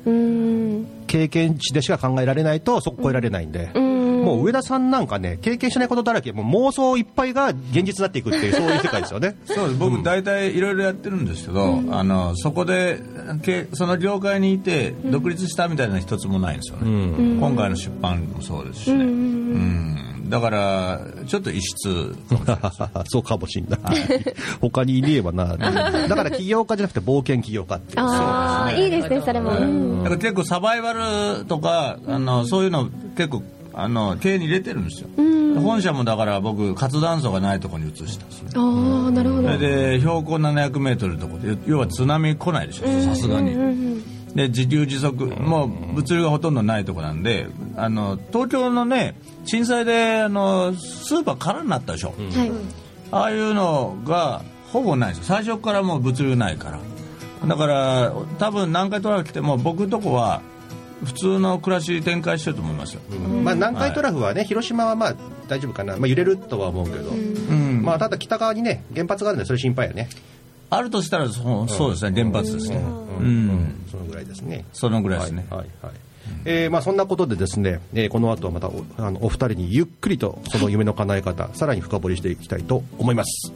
[1.08, 3.72] 経験値でしか考えられないと、そこ超えられないんで。
[3.74, 3.99] うーん。
[4.20, 9.36] もう上田さんなんかね、経験しないことだらけ、もう妄想いっぱいが現実になっていくっていう、 そういう世界ですよね。
[9.46, 9.80] そうです。
[9.80, 13.02] 僕大体いろいろやってるんですけど、あのそこで
[13.42, 20.30] けその業界にいて独立したみたいな一つもないんですよね、今回の出版もそうですしね、うん。
[20.30, 22.16] だからちょっと異質
[23.10, 23.80] そうかもしんない。
[24.62, 25.58] 他にいねえばな。
[25.58, 28.00] だから起業家じゃなくて冒険起業家っていう。
[28.02, 29.52] ああ、いいですね、それも。
[29.52, 30.04] うん。
[30.04, 33.44] だから結構サバイバルとかあのそういうの結構
[33.82, 35.10] あの経営に入れてるんですよ、
[35.62, 39.44] 本社もだから僕活断層がないところに移したんですねああ、なるほど。
[39.44, 43.80] それで標高700メートルのところで要は津波来ないでしょさすがに。
[44.36, 52.52] で自給自足もう物流がほとんどないところなんであの東京のね震災であのスーパー空になったでしょ、はい。
[53.12, 55.18] ああいうのがほぼないです。
[55.20, 56.80] よ最初からもう物流ないから。
[57.48, 60.42] だから多分南海トラフ来ても僕のとこは
[61.04, 63.02] 普通の暮らし展開してると思いますよ、
[63.44, 65.16] まあ南海トラフはね、広島はまあ
[65.48, 65.98] 大丈夫かな。
[65.98, 67.10] まあ揺れるとは思うけど。
[67.10, 67.82] うん。
[67.84, 70.10] まあただ北側にね、原発があるんでそれ心配やね。
[70.70, 72.78] あるとしたらそうそうですね原発ですね。
[72.78, 74.66] うん、そのぐらいですね。
[74.74, 75.94] そのぐらいですね、はいはいはい。
[76.46, 83.52] えーまあ、そんなことでですね、えーこの後はまたおあのお二人にゆっくりとその夢の叶え方さらに深掘りしていきたいと思います。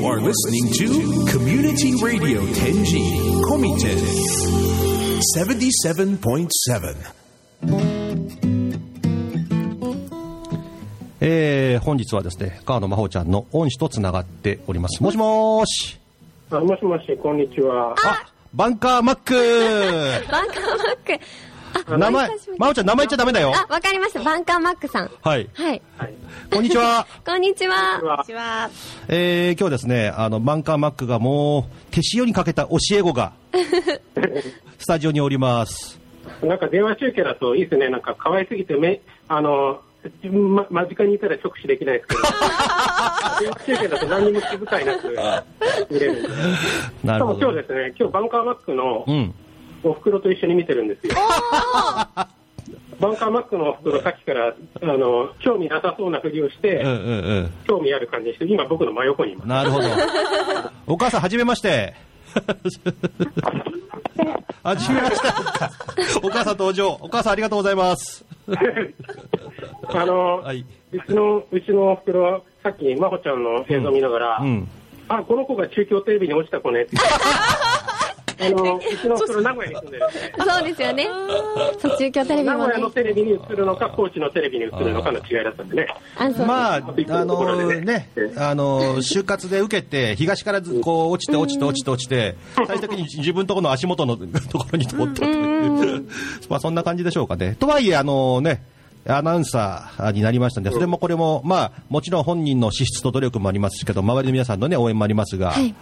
[0.00, 3.04] You are listening to Community Radio Tenji
[3.44, 3.98] Komiten
[5.36, 6.96] 77.7.
[11.20, 15.02] えー本日はですね川野真帆ちゃんの恩師とつながっております。
[15.02, 16.00] もしもーし。
[16.50, 17.94] あもしもし、こんにちは。
[18.02, 19.34] あバンカーマック
[20.32, 21.24] バンカーマック。
[21.86, 23.52] あ、名前お久しぶり真帆ちゃん名前言っちゃダメだよ。
[23.54, 24.22] あ、わかりました。
[24.22, 25.10] バンカーマックさん。
[25.22, 25.48] はい。
[25.54, 25.82] はい。
[26.52, 27.06] こんにちは。
[27.24, 28.00] こんにちは。
[28.02, 28.70] はちは。
[29.08, 33.32] えー今日ですね、あの、バンカーマックがもう、手塩にかけた教え子が、
[34.78, 36.00] スタジオにおります。
[36.42, 37.88] なんか電話中継だといいですね。
[37.88, 39.80] なんか可愛すぎてめ、あの、
[40.32, 42.22] ま、間近にいたら直視できないですけど、
[43.40, 45.08] 電話中継だと何にも気遣いなく
[45.90, 46.28] 見れる
[47.04, 47.40] なるほど。
[47.40, 49.34] 今日ですね、今日バンカーマックのうん。
[49.82, 51.14] お袋と一緒に見てるんですよ。
[53.00, 54.54] バンカーマックのお袋さっきから、あ
[54.86, 57.50] の、興味なさそうなふりをして、うんうんうん。
[57.66, 59.48] 興味ある感じにして、今僕の真横にいます。
[59.48, 59.88] なるほど。
[60.86, 61.94] お母さん、はじめまして。
[64.62, 65.28] はじめまして。
[66.22, 66.98] お母さん登場。
[67.00, 68.26] お母さん、ありがとうございます。
[69.88, 70.66] あの、はい。
[70.92, 74.68] うちの、うちのお袋は、さっき真帆ちゃんの映像見ながら、うん。
[75.08, 76.96] あ、この子が中京テレビに落ちた子ねって。
[78.40, 81.08] あの、うちのお袋名古屋に住んでるんで、そうですよね。
[81.78, 82.90] そう、中京テレビもね名古屋の。
[82.90, 85.86] テレビに映るのか、高知のテレビに映るのかの違いだったんでね。
[86.16, 86.46] あ、そう。
[86.46, 96.06] まあ、あのね、あの、就活で受けて、東からずこう落ちて落ちて落ちて落ちて、最終的に自分のところの足元のところに通ったという、
[96.48, 97.56] まあそんな感じでしょうかね。
[97.58, 98.62] とはいえ、あのね、
[99.06, 105.74] アナウンサーになりましたんで、それもこれも、まあ、もちろん本人の資質と努力もありますけど、周りの皆さんのね、応援もありますが、はい、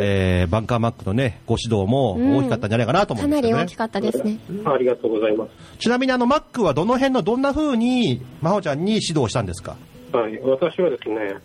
[0.00, 3.76] えーバンカーマックのね、ご指導も大きかったんじゃないかなと思うんですけどねかなり大き。
[3.76, 4.38] かったですね。
[4.66, 5.50] ありがとうございます。
[5.78, 9.76] ちなみにあの、マックはどの辺のどんな風に、真帆ちゃんに指導したんですか？
[10.12, 11.36] はい、私はですね、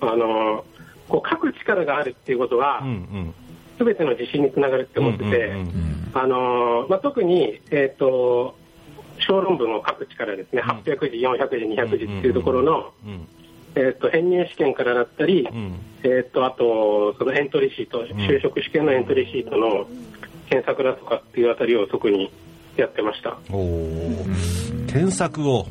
[0.00, 0.64] あの、
[1.08, 3.34] こう書く力があるっていうことはうん、うん。
[3.76, 8.56] すべての自信につながるって思ってて、うんうんうんあのまあ、特に、えっ、と、
[9.26, 13.26] 小論文を書く力ですね、800字、400字、200字っていうところの、うん
[13.76, 15.80] えっ、と、編入試験からだったり、うん。
[16.04, 19.86] えっ、と、あと、そのエントリーシート、就職試験のエントリーシートの
[20.48, 22.30] 検索だとかっていうあたりを特に
[22.76, 23.36] やってました。
[23.50, 24.92] おー。
[24.92, 25.66] 添削を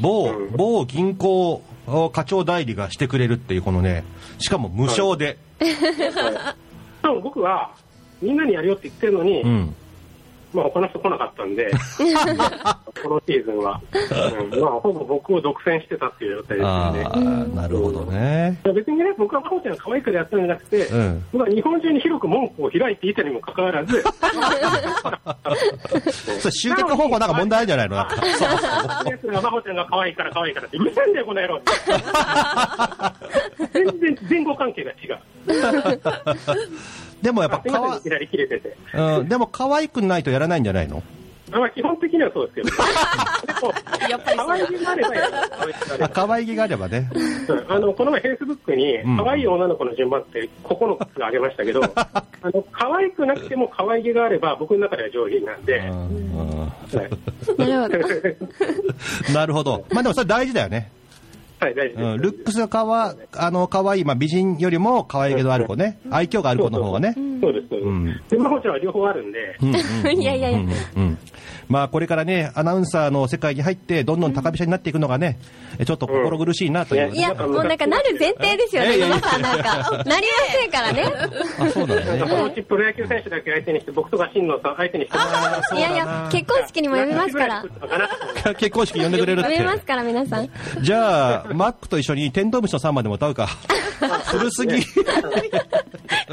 [0.00, 0.56] 某うん。
[0.56, 1.62] 某銀行
[2.12, 4.04] 課長代理がしてくれるっていうこのね
[4.38, 5.38] しかも無償で、
[7.02, 7.74] 多分僕は、
[8.22, 9.74] みんなにやるよって言ってるのに、うん
[10.52, 11.70] まあ、他の人来なかったんで、
[13.02, 13.80] このシーズンは、
[14.50, 17.04] うんまあ、ほぼ僕を独占してたっていう状態ですあよね。
[17.06, 17.18] あ
[17.56, 18.58] なるほどね。
[18.74, 21.24] 別にね、僕は真帆ちゃんが可愛いからやったんじゃなくて、うん。
[21.32, 24.02] 僕は日本中に広く門戸を開いていたにもかかわらず、
[26.40, 28.16] それ集客方法なんか問題あるんじゃないのなんか。
[29.08, 31.60] 奴が真帆ちゃんが可愛いから可愛いからって、うるせえんだよ、この野郎
[33.72, 35.18] 全然前後関係が違う。
[37.22, 38.76] でもやっぱかわすいませんいきなり切れてて。
[38.94, 41.02] うん、でも可愛くないとやらないんじゃないの？
[41.50, 42.70] まあ、基本的にはそうですけど。
[44.08, 47.10] でも、可愛げがあればやる可愛げがあればあ可愛げがあればね。
[47.12, 47.54] う。
[47.54, 49.16] んあのこの前、フェイスブックにうん。
[49.16, 56.60] 可愛い女の子の順番って9つあげましたけど、 あの可愛くなくても可愛げがあれば、僕の中では上品なんで、うんうん。
[56.60, 57.10] はい。
[57.58, 59.34] なるほど。
[59.34, 59.84] なるほど。
[59.90, 60.90] まあでもそれ大事だよね、
[61.60, 62.04] はい、大事です。
[62.04, 67.88] うん、ルックスがかわあの可愛いまあ美人よりも可愛げのある子ね愛嬌がある子の方がねそそうです、そうです。
[67.88, 69.56] んで、真帆ちゃんは両方あるんで、
[70.14, 70.58] いやいやいや、
[70.96, 71.18] うん
[71.68, 75.38] まあこれからね、アナウンサーの世界に入って、どんどん高飛車になっていくのがね、
[75.86, 80.04] ちょっと心苦しいなという、うんいや、もうなんかなる前提ですよね、野間さんなんか。
[80.04, 81.04] なりませんからね。
[81.60, 82.18] あそうだね。
[82.18, 87.64] そのうちプロ野球選手だけ相手にして、僕とか新野さん相手にしてもらういやいや、結婚式にも呼びますから。
[88.58, 89.86] 結婚式呼んでくれるっ呼びますて。
[89.86, 90.48] から、皆さん。
[90.82, 93.48] じゃあ、マックと一緒にテントウムシの3までも歌うか。
[94.30, 94.82] 古すぎ。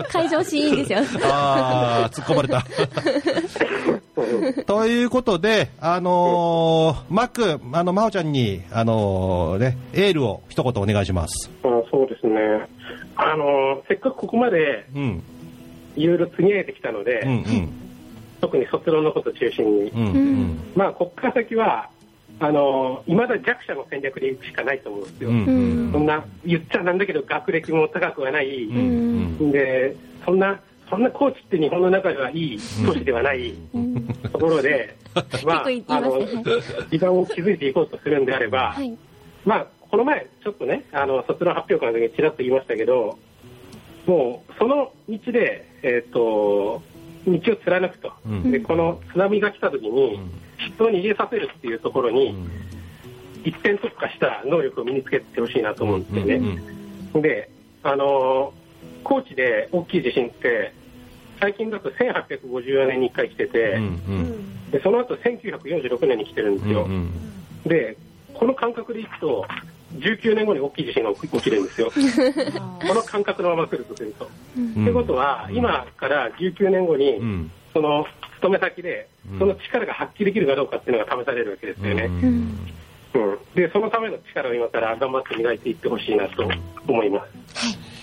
[0.10, 1.00] 会場シーンですよ。
[1.24, 2.64] ああ、突っ込まれた。
[4.66, 11.52] ということで、あのーマック、あの、真帆ちゃんに、あのーね、エールを一言お願いします。
[11.64, 12.68] あそうですね。
[13.16, 15.24] あの、せっかくここまでうん、
[15.96, 17.70] いろいろ積み上げてきたので、うん、うん、
[18.42, 21.90] 特に卒論のこと中心に、うん、うん、まあ、ここから先は、
[22.40, 25.30] あの、いまだ弱者の戦略でいくしかないと思うんですよ。
[25.30, 25.42] うん、う
[25.90, 33.54] ん、そんな、言っちゃなんだけど、学歴も高くはない、うん、で、そんな、そんなコーチって日本の中ではいい都市ではない
[34.32, 34.96] ところで、
[35.46, 36.20] まああの
[36.90, 38.98] 時間を築いていこうとするんであれば、はい。
[39.44, 43.18] まあ、この前、ちょっとね、あの、卒論発表会の時にちらっと言いましたけど、
[44.06, 46.82] もう、その道で、えっ、と、
[47.28, 48.52] 道を貫くと、うん。
[48.52, 50.20] で、この津波が来た時に、
[50.58, 52.36] 人を逃げさせるっていうところに、
[53.44, 56.62] 一点特化した能力を身につけてほしいなと思うんですよね。
[57.22, 57.50] で、
[57.84, 58.68] あのー
[59.08, 60.74] 高知で大きい地震って、
[61.40, 66.84] 最近だと1854年に1回来てて、うん、でその後1946年に来てるんですよ。
[66.84, 67.12] うん、
[67.64, 67.98] で、
[68.34, 69.46] この感覚でいくと、
[69.94, 71.90] 19年後に大きい地震が起きるんですよ。
[72.86, 74.30] この感覚のまま来るとすると。
[74.58, 78.06] うんってことは、今から19年後に、うん、その
[78.38, 82.06] 勤め先で、その力が発揮できるかどうかっていうのが試されるわけですよね。
[82.06, 82.58] うん。
[83.56, 86.48] で、そのための力を今から頑張って磨いていってほしいなと
[86.88, 87.98] 思います。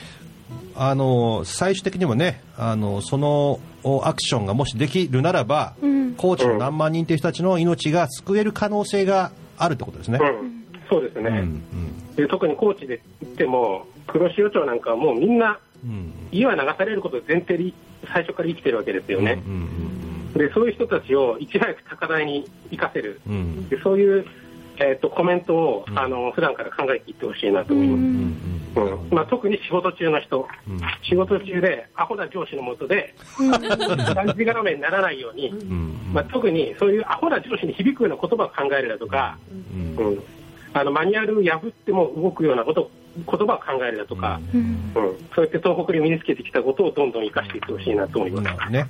[0.77, 5.75] あの最終的にもね、あのそのおアクションがもしできるならば、
[6.17, 10.19] 高知の何万人という人たちの命が救える可能性があるってことですね。
[10.21, 12.15] うん、そうですね、うん。
[12.17, 12.27] で。
[12.27, 16.13] 特に高知で行っても、黒潮町なんかはもうみんな、うん。
[16.33, 17.73] 家は流されることを前提で
[18.13, 19.43] 最初から生きてるわけですよね。
[19.47, 23.21] うんで、そういう人たちをいち早く高台に行かせる。
[23.27, 23.35] うん。
[23.35, 24.27] うんでそういう、
[24.77, 28.01] えー、とコメントを、あの普段から考えていってほしいなと思います。
[28.01, 28.55] うん
[29.11, 30.49] まあ、特に仕事中の人、
[31.09, 35.53] 仕事中でアホな上司のもとで、がんじがらめにならないように、
[36.13, 39.39] まあ、特にそういうアホな上司に響くような言葉を考えるだとか、
[39.99, 40.23] うん。
[40.73, 44.93] あのマニュアルを破っても動くようなこと言葉を考えるだとか、うん。
[44.93, 48.73] そうやって東北で身につけてきたことをどんどん生かしていってほしいなと思います。
[48.73, 48.87] ね。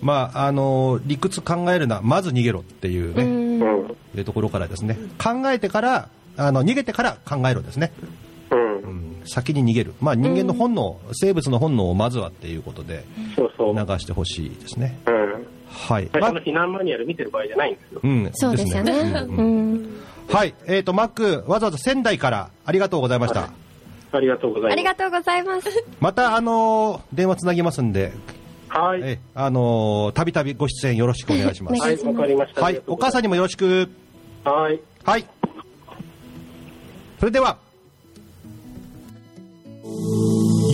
[0.00, 3.48] まああの理屈考えるな、まず逃げろっていうね、うん
[4.16, 4.98] いうところからですね。
[5.22, 7.92] 考えてからあの逃げてから考えろですね。
[8.50, 9.94] うんうん先に逃げる。
[10.00, 13.04] まあ人間の本能、生物の本能をまずはっていうことで
[13.36, 14.98] そうそう、流してほしいですね。
[15.06, 15.18] うん
[15.70, 16.08] はい。
[16.12, 18.00] 最初の避難マニュアル見てる場合じゃないんですよ。
[18.02, 18.92] うん、そうですよね。
[18.92, 19.42] うんう
[19.76, 19.90] ん。
[20.28, 23.50] はい、えっ、と、マック、わざわざ仙台からありがとうございました。
[24.12, 24.72] ありがとうございます。
[24.72, 25.84] ありがとうございます。
[26.00, 28.12] また、あのー電話つなぎますんで、
[28.68, 29.00] はい。
[29.02, 31.80] え、あのーたびたびご出演よろしくお願いします。
[31.80, 32.62] はい、わかりました。
[32.62, 33.88] はい、お母さんにもよろしく。
[34.44, 34.80] はい。
[35.04, 35.26] はい。
[37.18, 37.58] それでは、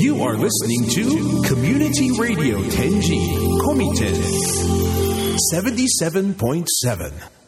[0.00, 1.04] You are listening to
[1.48, 3.18] Community Radio Tenji
[3.62, 4.12] Komiten
[5.52, 7.43] 77.7.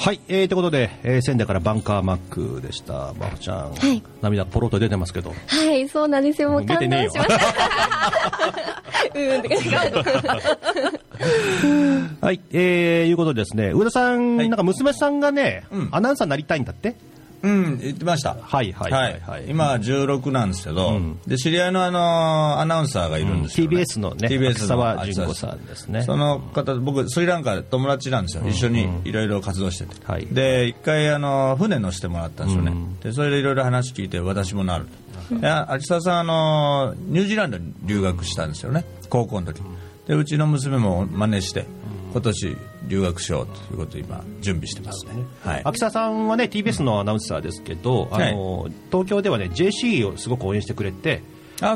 [0.00, 3.12] はい、えー、ということで、えー仙台からバンカーマックでした。
[3.18, 5.34] まほちゃん、はい涙ポロッと出てますけど。
[5.48, 6.50] はい、そうなんですよ。
[6.50, 7.58] もう感出てねえよ動しました。
[9.18, 9.68] うん、って感じ
[12.20, 16.94] はい、えー、いうことでですね、上田さん、はいなんか娘さんがね、うんアナウンサーになりたいんだって？
[17.42, 18.34] うん、言ってました。
[18.34, 28.42] はいはいはいはい今16なんですけど、うんで、知り合いのあの、アナウンサーがいるんですよ、ね TBS のね TBS 秋沢の純子さんですねその方、僕、スリランカで友達なんですよ。
[28.48, 29.94] 一緒にいろいろ活動してて。
[30.04, 32.72] はいで、一回、あの、船乗せてもらったんですよね。
[32.72, 34.86] うんで、それでいろいろ話聞いて、私もなる
[35.30, 35.34] と。
[35.36, 38.84] いや、秋沢さん、あの、ニュージーランドに留学したんですよね。
[39.08, 39.60] 高校の時。
[40.06, 41.66] で、うちの娘も真似して、
[42.12, 42.56] 今年
[42.88, 45.12] 留学しようということを今、準備してますね。
[45.44, 45.62] はい。
[45.64, 51.22] 秋沢さんはね TBS のアナウンサーですけど、あの東京ではね JC をすごく応援してくれて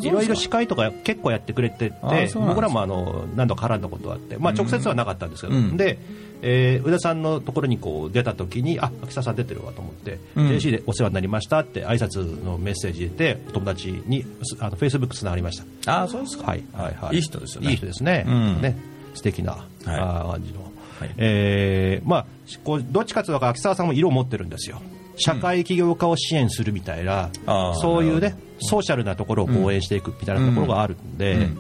[0.02, 5.98] いろいろ司会とか結構やってくれてて僕らもあの何度か絡んだことがあって、まあ、直接はなかったんですけど、うんで、
[6.42, 14.24] えー宇田さんのところにこう出た時にあ秋沢さん出てるわと思って、うん JC でお世話になりましたって挨拶のメッセージ入れて友達に
[14.60, 16.02] あのフェイスブックつながりました。
[16.02, 16.46] あ、そうですか。
[16.46, 17.16] はいはいはい。
[17.16, 18.24] いい人ですよねいい人ですね。
[18.26, 18.76] うんね
[19.14, 20.71] 素敵な、あー感じの。
[21.02, 21.14] はい。
[21.16, 22.26] えーまあ
[22.64, 24.80] こうどっちかというと秋沢さんも色を持ってるんですよ。
[25.16, 31.58] 社会起業家を支援するみたいな、あーそういうねソーシャルなところを応援していくみたいなところがあるんで、うん。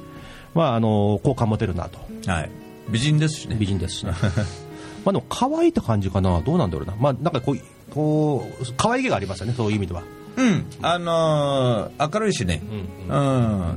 [0.54, 1.98] まあ、あの好感持てるなと。
[2.30, 2.50] はい。
[2.90, 3.56] 美人ですしね。
[3.58, 4.12] 美人ですしね。
[5.04, 7.58] まあでも可愛いって感じかなどうなんだろうな、まあ、なんかこう
[7.90, 10.02] こう可愛げがありますよねそういう意味では。
[10.36, 10.66] うん。
[10.80, 12.62] あのー明るいしね。
[13.08, 13.16] う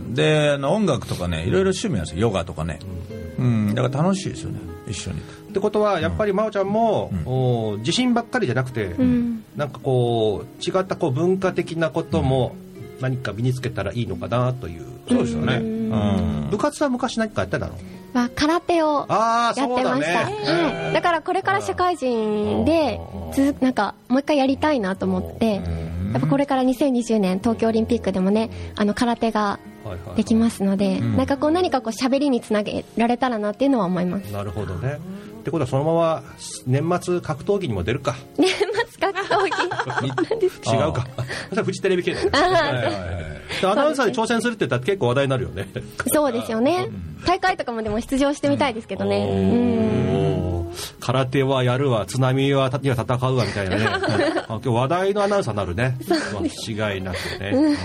[0.10, 2.22] ん、であの音楽とかねいろいろ趣味なんですよ。
[2.22, 2.80] ヨガとかね
[3.38, 4.60] うん、だから楽しいですよね。
[4.88, 5.20] 一緒に。
[5.20, 5.22] っ
[5.54, 9.44] てことはやっぱり真央ちゃんも、お自信ばっかりじゃなくて、うん。
[9.56, 12.56] なんかこう違ったこう文化的なことも
[13.00, 15.56] 何か身につけたらいいのかなという、そうですよね。
[15.56, 16.48] うん。
[16.52, 17.76] 部活は昔何かやってたの
[18.16, 23.00] は空手をああやってました、はい、だからこれから社会人で
[23.34, 25.62] つなんかもう一回やりたいなと思ってや
[26.18, 29.60] っぱこれから2020年東京オリンピックでもねあの空手が
[30.16, 34.32] できますので、なんかこう何かこう喋りにつなげられたらなっていうのは思います。
[34.32, 35.00] なるほどね。
[35.40, 36.24] ってことはそのまま
[36.66, 38.16] 年末格闘技にも出るか。
[38.38, 38.66] 年末
[39.00, 39.44] 格闘
[40.02, 40.08] 技。
[40.74, 41.08] 違うか。
[41.50, 42.22] それはフジテレビ系だ
[43.72, 45.68] アナウンサーで挑戦するって言ったら結構話題になるよね。
[46.12, 46.90] そうですよね。
[47.28, 49.28] 大会とかもでも出場してみたいですけどね。
[49.30, 50.36] うん。
[51.00, 53.86] 空手はやるわ津波はには戦うわみたいなね。
[54.48, 55.96] あ今日話題のアナウンサーになるね。
[56.76, 57.66] 間違いなくね、うん。
[57.68, 57.76] うん。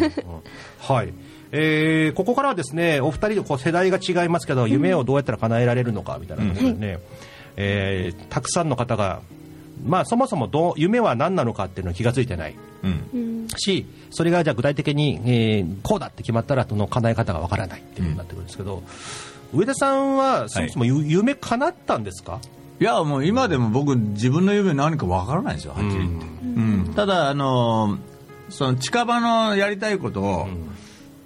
[0.80, 1.12] はい
[1.52, 6.98] えーここからはですねお二人こう世代が違いますけど夢をどうやったら叶えられるのかみたいなところでね、
[7.56, 9.20] えーたくさんの方が
[9.84, 12.54] まあそもそもどう夢は何なのかっていうのに気がついてない。
[12.84, 13.48] うん。
[13.56, 18.82] しそれがじゃあ具体的に、えーこうだって決まったらその叶え方がわからないっていうになってくるんですけど、
[19.52, 22.40] 上田さんはそもそもゆ、夢叶ったんですか？
[22.78, 26.94] いやもう今でも僕自分の夢何かわからないんですよはっきり言って、うん。
[26.94, 28.10] ただあのー
[28.52, 30.48] その近場のやりたいことを、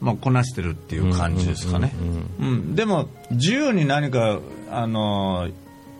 [0.05, 1.93] まあ、こなしてるっていう感じですかね、
[2.39, 4.39] うんでも自由に何か
[4.71, 5.53] あのー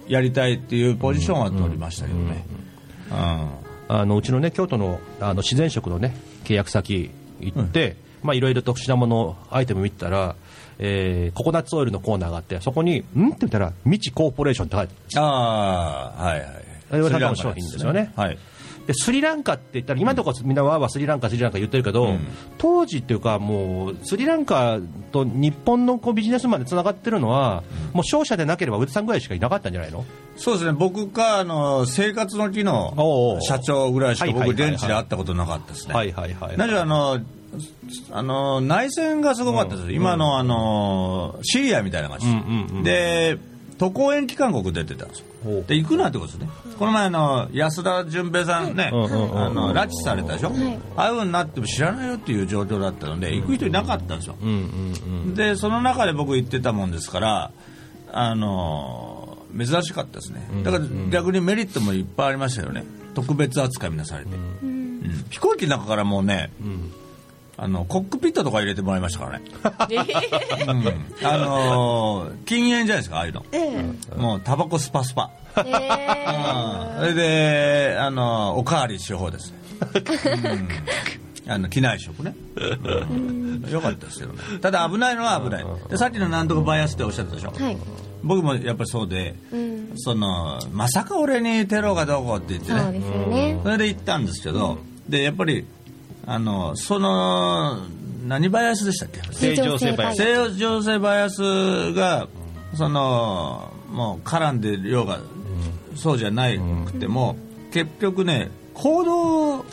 [0.07, 2.45] やりたいっていうポジションは取りましたけどね、
[3.11, 3.49] うん
[3.87, 10.37] あのうちのね京都のあの自然食のね契約先行って、まあいろいろと品物アイテム見てたら、
[10.79, 16.49] えーココナッツオイルのコーナーがあってそこに「ん?」って見たら「未知コーポレーション」って書いてあるああはいはい
[16.91, 18.13] あれは中の商品ですよね。
[18.17, 18.39] はい
[18.87, 22.21] でスリランカって言ったら今のところみんなわーわースリランカスリランカ言ってるけど、うん。
[22.59, 24.79] 当時っていうかもうスリランカ
[25.11, 27.63] と日本のこうビジネスマンでつながってるのは、
[27.93, 30.05] もう商社でなければ上田さんぐらいしかいなかったんじゃないの？
[30.37, 30.73] そうですね。
[30.73, 33.35] 僕かあの生活の木おうおう。
[33.37, 35.95] の社長ぐらいしか僕現地で会ったことなかったですね。
[35.95, 37.21] はいはいはいなぜあの
[38.11, 42.83] あの内戦がすごかったです、今のあのシリアみたいな感じ、うんうんうん。
[42.83, 43.39] で
[43.79, 45.63] 渡航延期勧告出てたんですよ。
[45.67, 46.49] で行くなってことですね。
[46.79, 49.39] この前あの安田純平さんね、うんうんうんうん。
[49.39, 50.53] あの拉致されたでしょ、
[50.97, 57.53] ああいうふうになっても知らないよっていう状況だったので行く人いなかったんですよ、うんうんでその中で僕行ってたもんですから
[58.13, 60.49] あの珍しかったですね。
[60.63, 62.85] だから逆にメリットもいっぱいありましたよね。
[63.15, 65.25] 特別扱いみなされて、うん。
[65.31, 66.51] 飛行機の中からもうね、
[67.57, 71.27] あのコックピットとか入れてもらいましたからね、うん。
[71.27, 73.45] あのー禁煙じゃないですかああいうの、
[74.17, 75.31] もうタバコスパスパ。
[75.57, 75.65] えうん。
[77.01, 79.55] それで、あのおかわりし放です、
[81.47, 81.53] うん。
[81.53, 83.65] あの機内食ね、うん。
[83.71, 84.41] よかったですけどね。
[84.61, 85.67] ただ危ないのは危ない。
[85.89, 87.77] でさっきのなんとかバイアスっておっしゃったでしょ、はい。
[88.25, 89.93] 僕もやっぱりそうで、うん。
[89.97, 93.61] そのまさか俺にテロがどうこうって言ってそうでねすよね。
[93.63, 94.79] それで行ったんですけど、
[95.09, 95.65] でやっぱり
[96.27, 97.79] あのその
[98.27, 99.21] 何バイアスでしたっけ？
[99.33, 100.17] 正常性バイアス。
[100.17, 101.93] 正常性バイアス。
[101.93, 102.29] が
[102.75, 105.21] そのもう絡んでるようが
[105.95, 107.37] そうじゃないくても
[107.73, 109.65] 結局ね行動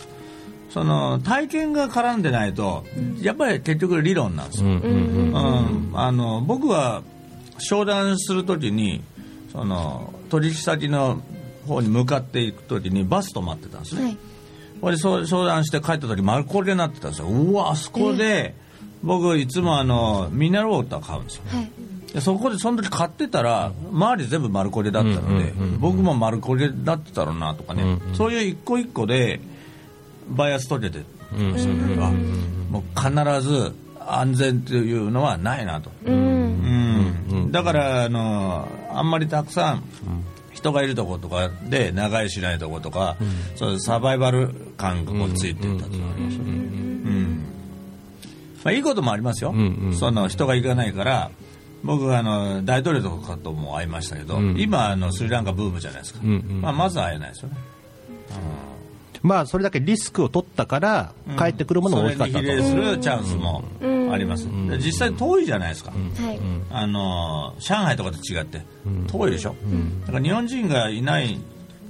[0.69, 2.83] その体験が絡んでないと
[3.19, 7.01] やっぱり結局理論なんですよ、うんうんうんあの僕は
[7.57, 9.03] 商談するときに
[9.51, 11.21] その取引先の
[11.67, 14.17] 方に向かっていくときにバス止まってたんですね、はい
[14.81, 17.27] これ相相談して帰った時丸焦げになってたんですよ。
[17.27, 18.55] うわあそこで
[19.03, 21.43] 僕いつもあのミネラルウォーター買うんですよ。
[21.47, 21.71] はい。
[22.13, 27.99] でそこでその時買ってたら周り全部丸焦げだったので僕も丸焦げだってたろうなとかね。
[28.13, 29.39] そういう一個一個で
[30.29, 31.95] バイアス解けてるんですよね
[32.69, 35.91] もう必ず安全というのはないなと。
[36.05, 37.49] うん。
[37.51, 39.83] だからあのあんまりたくさん
[40.61, 43.17] 人がいるとことかで長居しないとことか、
[43.55, 46.51] そういうサバイバル感がこうついてたっていうのがありますよね。
[46.51, 47.45] うん。
[48.63, 49.53] まあ、いいこともありますよ、
[49.99, 51.31] その人が行かないから
[51.83, 57.57] 僕はあの大統領とかとも会いましたけど、今あのスリランカブームじゃないですか、まあ、まず会えないですよね
[59.21, 63.63] まあそれだけリスクを取ったから帰ってくるものが大きかったと、それに比例するチャンスも
[64.11, 66.39] あります、で実際遠いじゃないですか、はい。
[66.71, 68.61] あの上海とかと違って
[69.07, 69.55] 遠いでしょ、
[70.07, 71.39] だから日本人がいない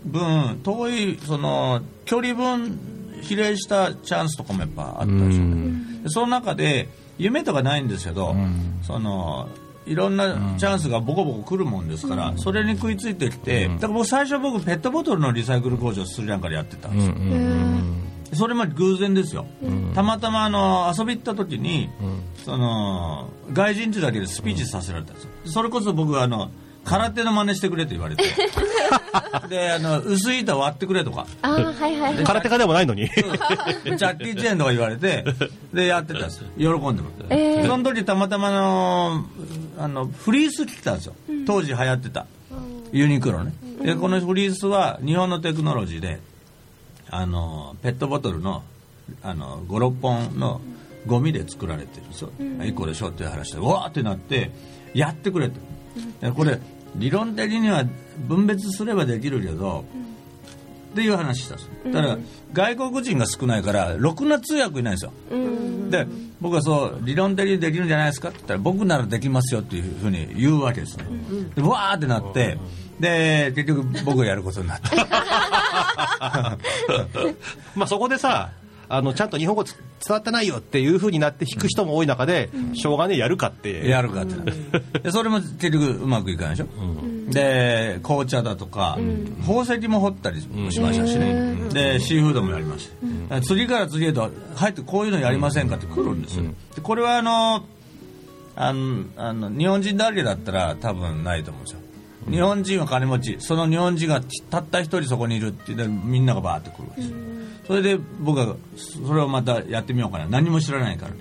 [0.05, 2.79] 分遠いその距離分
[3.21, 8.35] 比例したチャンスとかもやっぱあったんですよね、でその中で夢とかないんですけど、
[8.81, 9.47] その
[9.85, 17.15] いろんなチャンスがボコボコ来るもんですから、それに食いついてきて、だから僕最初僕ペットボトルのリサイクル工場をスリランカでやってたんですよ、
[18.39, 19.45] それも偶然ですよ、
[19.95, 21.89] たまたまあの遊び行った時に、
[22.45, 25.29] その外人地だけでスピーチさせられたんですよ。
[25.45, 26.51] それこそ僕はあの
[26.83, 28.23] 空手の真似してくれと言われて。
[29.49, 31.27] であの薄い板割ってくれとか。
[31.41, 32.23] あーはいはいはい。
[32.23, 33.07] 空手家でもないのに。
[33.07, 35.23] ジャッキー・チェーンとか言われて。
[35.73, 36.47] でやってたんですよ。
[36.57, 37.67] 喜んでもらって、えー。
[37.67, 39.25] その時たまたまあの
[39.81, 41.15] あのフリース着てたんですよ。
[41.47, 42.27] 当時流行ってた。
[42.91, 43.53] ユニクロね。
[43.83, 46.19] でこのフリースは日本のテクノロジーで
[47.09, 48.63] あのペットボトルの
[49.23, 50.61] あの56本の
[51.07, 54.51] ゴミで作られてるんですよ、1個でしょっていう話でうわーってなって
[54.93, 55.55] やってくれと、
[56.21, 56.59] でこれ
[56.95, 57.83] 理論的には
[58.27, 59.83] 分別すればできるけど、
[60.91, 61.93] っていう話したんですよ。
[61.93, 62.17] だから
[62.53, 65.13] 外国人が少ないからろくな通訳いないんですよ、
[65.89, 66.05] で
[66.41, 71.05] 僕はそう理論的にできるんじゃないですかって言ったら僕ならできますよっていうふうに言うわけですね、
[71.55, 72.57] でわーってなって
[72.99, 74.89] で結局僕がやることになって
[77.75, 78.51] まあそこでさ、
[78.89, 79.73] あのちゃんと日本語つ
[80.05, 83.87] 伝わってないよっていうふうになって引く人も多い中で、しょうがねえやるかって。
[83.87, 84.35] やるかって。
[84.35, 86.67] なってでそれも結局うまくいかないでしょ、
[87.31, 88.97] で紅茶だとか、
[89.45, 92.89] 宝石も掘ったりもしましたしね、でシーフードもやりまし
[93.29, 96.43] た、次から次へと入ってこういうのやりませんかって来るんですよ、
[96.75, 97.65] でこれはあの
[98.55, 101.79] あのあの日本人だけだったら多分ないと思うんですよ。
[102.29, 104.21] 日本人は金持ちその日本人が
[104.51, 107.17] たった一人そこにいるって言みんながバーって来るわけですよ、
[107.65, 110.27] それで僕はそれをまたやってみようかな。
[110.27, 111.13] 何も知らないから、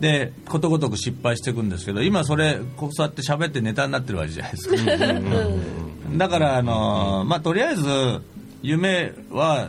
[0.00, 4.76] でことごとく失敗していくんですけど今それこうやって喋ってネタになってるわけじゃないですか。
[6.16, 7.84] だからあのまあとりあえず
[8.62, 9.68] 夢は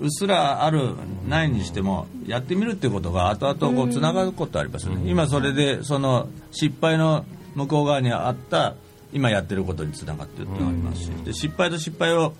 [0.00, 0.94] うっすらある
[1.28, 8.74] ないにしてもやってみるっていうことが後々こうつながることありますよね、今それでその失敗の向こう側にあった
[9.12, 11.10] 今やってることにつながってるっていうのがありますし。
[11.24, 12.32] で失敗と失敗を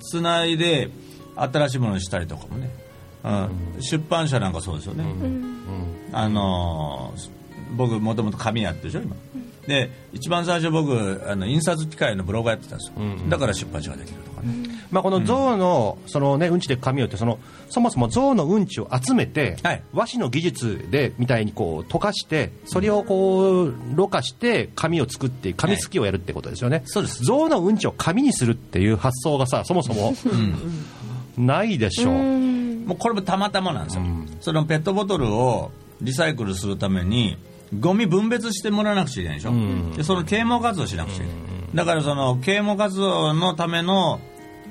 [0.00, 0.90] つないで
[1.36, 2.70] 新しいものにしたりとかもね、
[3.24, 5.04] うん、出版社なんかそうですよね、
[6.12, 7.36] あのー
[7.76, 9.16] 僕もともと紙やってるでしょ今。
[9.66, 12.94] で一番最初僕あの印刷機械のブログやってたんですよ、
[13.28, 14.54] だから出版社ができるとかね、
[14.92, 19.82] まあこの象のそのねうんちで紙をってそのそもそも象のうんちを集めて、はい。
[19.92, 27.24] 和紙の技術でみたいにこう溶かしてそれをこうろ過して紙を作って紙すきをやるってことですよね、そうです。
[27.24, 30.14] 象のうんちを紙にするっていう発想がさそもそも
[31.36, 32.14] ないでしょう、
[32.86, 34.04] もうこれもたまたまなんですよ、
[34.40, 37.36] そのペットボトルをリサイクルするために
[37.78, 41.34] ゴミ分別してもらわなくちゃいけないでしょ、でその啓蒙活動しなくちゃいけない、
[41.74, 44.20] だからその啓蒙活動のための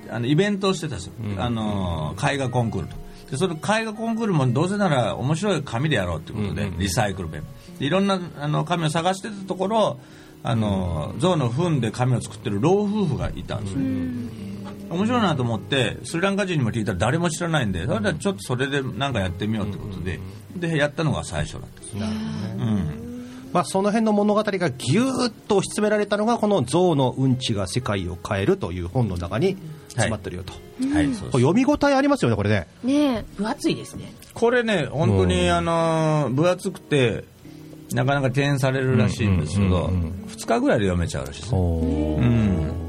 [0.10, 2.96] あのイベントをしてたんですよ、あの絵画コンクールと。
[3.32, 7.44] でその絵画コンクールもどうせなら面白い紙でやろうということで、リサイクルペン。
[7.80, 10.00] でいろんなあの紙を探してたところ
[10.44, 14.55] あの象の糞で紙を作ってる老夫婦がいたんですね、
[14.90, 20.20] 面白いなと思ってスリランカ人にも聞いたら誰も知らないんでそれでちょっとそれで何かやってみようってことで、
[20.56, 21.96] でやったのが最初だったんです。
[21.96, 23.06] うん。
[23.56, 29.56] まあ、その辺の物語がぎゅーっと押し詰められたのがこの「象のうんちが世界を変える」という本の中に
[29.88, 30.52] 詰まってるよと、
[30.94, 32.68] はいそうこれ読み応えありますよねこれね。
[32.84, 34.14] ね分厚いですね。
[34.34, 37.24] これね本当にあの分厚くて
[37.94, 41.56] なかなか敬遠されるらしいんですけど、2日ぐらいで読めちゃうらしいです。
[41.56, 42.85] うん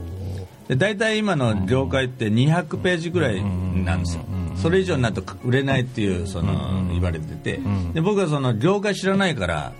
[0.69, 4.25] で大体今の業界って200ページぐらいなんですよ、
[4.57, 7.61] それ以上になると売れないっていうその言われてて、
[7.95, 9.73] で僕はその業界知らないから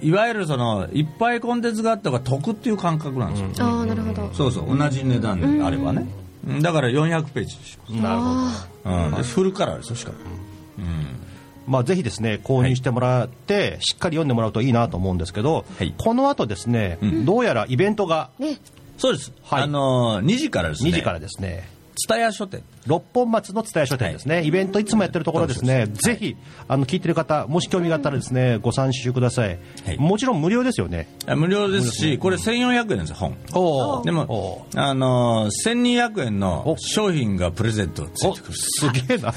[0.00, 4.30] いわゆるそのいっぱいコンテンツがあった方が得っていう感覚なんですよ、ああなるほど。
[4.32, 4.76] そうそう。
[4.76, 6.06] 同じ値段であればね、
[6.46, 6.62] うん。
[6.62, 7.50] だから400ページ。
[7.52, 9.06] します、なるほど。
[9.06, 10.18] うん、でフルカラーですよしかも、
[11.66, 15.94] まあ、ぜひですね購入してもらって、しっかり読んでもらうといいなと思うんですけど、はい。
[15.96, 18.58] この後ですね、どうやらイベントがね
[18.96, 19.62] そうです、はい。
[19.62, 20.90] あのー2時からですね。
[20.90, 21.68] 2時からですね。
[21.96, 22.62] 蔦屋書店。
[22.86, 26.36] 六本松の蔦屋書店ですね、イベントいつもやってるところですね、ぜひ
[26.68, 29.98] あの聞いてる方もし興味があったらですねご参集ください、はい。
[29.98, 31.08] もちろん無料ですよね。
[31.26, 33.36] あ無料ですしこれ1400円ですよ本。
[33.54, 38.54] おでもあのー1200円の商品がプレゼントついてくる。
[38.54, 39.32] すげえな、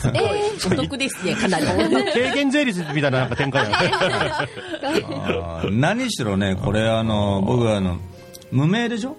[0.72, 1.66] お得ですね、かなり。
[2.12, 3.68] 軽減税率みたいななんか展開
[5.72, 8.00] 何しろねこれあの僕はあの
[8.52, 9.18] 無名でしょ、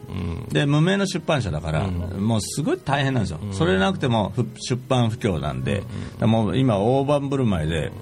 [0.51, 5.83] で無名の出版社だから、もうすごい大変なんですよ、それなくてもふ出版不況なんで、
[6.21, 7.93] もう今大盤振る舞いで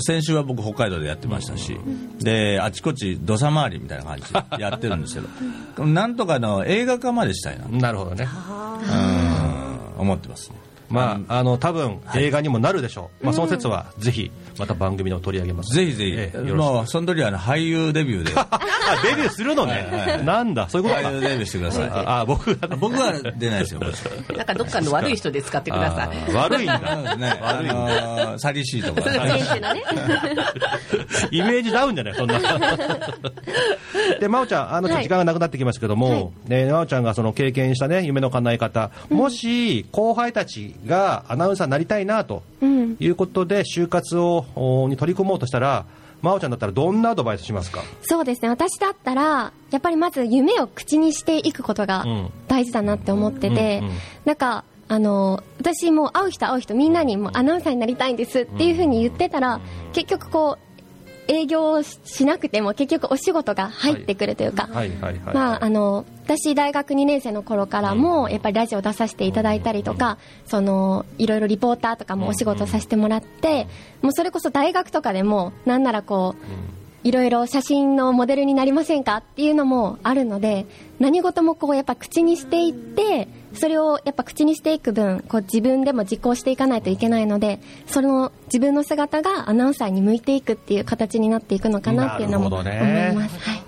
[0.00, 1.78] 先週は僕北海道でやってましたし、
[2.18, 5.20] であちこち土佐回りみたいな感じでやってるんですけ
[5.76, 8.28] ど なんとかの映画化までしたいな、なるほどね。
[8.82, 10.00] うん。
[10.00, 10.59] 思ってますね
[10.90, 15.74] まあ、あの多分映画にもなるでしょう、まあ、その説はぜひまた番組の取り上げます。
[15.74, 16.36] ぜひぜひ、ええ。
[16.36, 16.56] よろしく。
[16.56, 18.32] もうその時はあの俳優デビューで。
[18.36, 18.48] あ
[19.04, 21.08] デビューするのね、はいはいなんだそういうことか。
[21.08, 21.88] 俳優デビューしてください。
[21.88, 22.76] ああ僕がね。
[22.76, 26.34] 僕は出ないですよなんかどっかの悪い人で使ってください。
[26.34, 26.78] 悪いんだ。
[27.16, 29.82] ね、あのー、サリシーとか、ね。
[31.30, 32.40] イメージダウンじゃない、そんな。
[34.20, 42.96] で、真央ちゃん、あの、ちょっと時間がなくなってきましたけども、ね、真央ちゃんがその経験したね、夢の叶え方、もし、後輩たちがアナウンサーになりたいな、とうん。
[42.98, 45.84] いうことで、就活を、おに取り組もうとしたら、
[46.22, 47.82] 真央ちゃんだったらどんなアドバイスしますか？
[48.02, 48.50] そうですね。
[48.50, 52.30] 私だったらやっぱりまず夢を口にしていくことがうん。
[52.46, 53.94] 大事だなって思ってて、うんうん
[54.26, 59.60] なんかあの私もう会う人会う人みんなにもうアナウンサーになりたいんですっていうふうに言ってたら、
[59.92, 60.69] 結局こう
[61.28, 64.68] 営業ししなくても結局お仕事が入ってくるというか、
[66.24, 73.66] 私、大学2年生の頃からもやっぱりラジオ出させていただいたりとか、そのいろいろリポーターとかもお仕事させてもらって、
[74.02, 80.66] もうそれこそ大学とかでもなんならこういろいろ写真のモデルになりませんかっていうのもあるので
[80.98, 93.38] 何事もこうやっぱ口にしていってそれをやっぱ口にしていく分こう自分でも実行していかないといけないのでその自分の姿がアナウンサーに向いていくっていう形になっていくのかなっていうのも思います。
[93.38, 93.62] はい。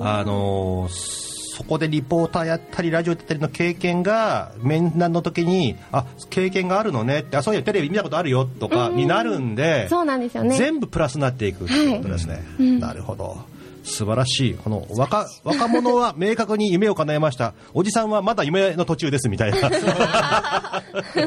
[0.00, 1.22] あのー
[1.62, 10.56] そこでリポーターやったりラジオやったりの経験が面談の時にあ経験があるのねってあそういうテレビ見たことあるよとかになるんで、そうなんですよね。
[10.56, 12.42] 全部プラスになっていくっていうことですね、
[12.80, 13.36] なるほど
[13.82, 14.54] 素晴らしい。
[14.54, 17.54] この若若者は明確に夢を叶えました。
[17.74, 19.70] おじさんはまだ夢の途中ですみたいな。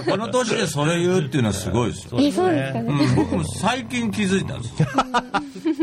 [0.06, 2.18] この年でそれ言うっていうのはすごいですよ。
[2.20, 4.88] えそうですかね、うん、僕も最近気づいたんですよ。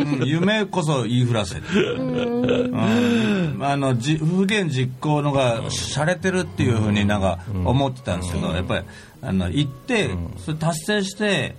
[0.21, 1.59] うん、夢こそ言いふらせ。
[1.59, 1.61] う
[2.03, 8.85] ん、あのじ不言実行のが洒落てるっていうふうになんか思ってたんですけど、やっぱり
[9.23, 10.11] あの言って
[10.45, 11.55] それ達成して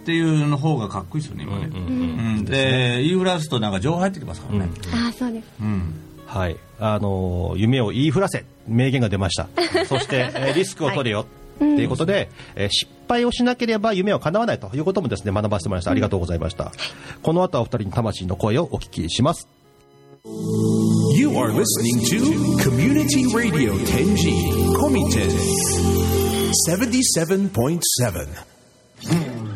[0.00, 1.66] っていうの方がかっこいいですよね今ね。
[1.72, 1.76] う
[2.40, 4.70] んで言いふらすとなんか情報入ってきますからね。
[4.94, 5.46] ああそうです。
[5.60, 5.94] うん。
[6.26, 6.56] はい。
[6.78, 9.48] あのー夢を言いふらせ名言が出ました。
[9.86, 11.26] そして、えーリスクを取れよ、
[11.58, 11.84] とい。
[11.84, 15.90] うことで、えー失敗をしなければ夢は叶わないということもですね学ばせてもらいました。
[15.90, 16.72] ありがとうございました、
[17.22, 19.48] この後はお二人に魂の声をお聞きします。
[21.16, 22.20] You are listening to
[22.62, 24.32] Community Radio Tenji
[24.76, 25.30] Komiten
[26.68, 29.49] 77.7.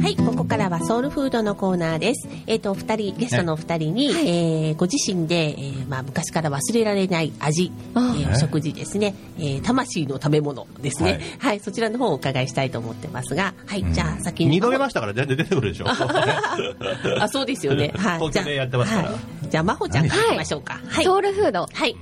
[0.00, 2.28] はい、ここからはソウルフードのコーナーです。
[2.46, 11.60] えっ、と、お二人、ゲストのお二人に、えーご自身で、えーまあ、昔から忘れられない味、えあーお食事ですね、えー魂の食べ物ですね、ははいい。
[11.60, 14.50] そちらの方をお伺いしたいと思ってますが、はい、じゃあ先に。
[14.52, 15.86] 二度目ましたから全然出てくるでしょ
[17.20, 17.92] あ、そうですよね。
[17.98, 18.18] はい。
[18.18, 20.80] 東京でやってますからじゃあはい、じゃあ、真帆ちゃんからいきましょうか。
[20.86, 21.04] はい。
[21.04, 21.96] ソウルフードはい。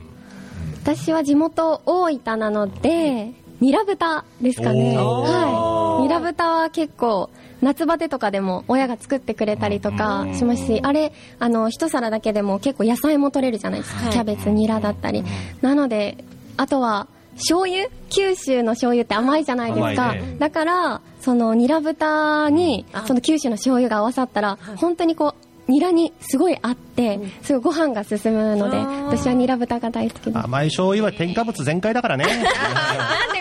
[0.85, 4.99] 私は地元大分なのでニラ豚ですかね。
[4.99, 6.03] おはい。
[6.03, 7.31] ニラ豚は結構
[7.63, 14.13] 夏バテとかでも親が作ってくれたりとかしますしあれあの一皿だけでも結構野菜も取れるじゃないですか、はい。
[14.13, 15.25] キャベツニラだったり。
[15.63, 16.19] なので
[16.57, 17.89] あとは醤油？
[18.09, 20.37] 九州の醤油って甘いじゃないですか、ね。
[20.39, 23.05] だからそのニラ豚にあ。
[23.07, 28.77] その九州の醤油が合わさったら本当にこうニラにすごい合ってすごいご飯が進むので
[29.19, 30.39] 私はニラ豚が大好きです。
[30.39, 32.25] 甘い醤油は添加物全開だからね。
[32.25, 32.49] なんで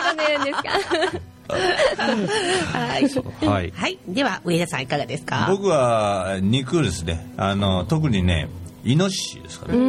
[0.00, 0.70] こねるんですか
[2.78, 3.48] はい。
[3.48, 3.72] はい。
[3.74, 3.98] はい。
[4.08, 5.46] では、上田さんいかがですか？
[5.48, 7.32] 僕は肉ですね。
[7.36, 8.48] あの特にね
[8.84, 9.78] イノシシですからね。
[9.80, 9.82] う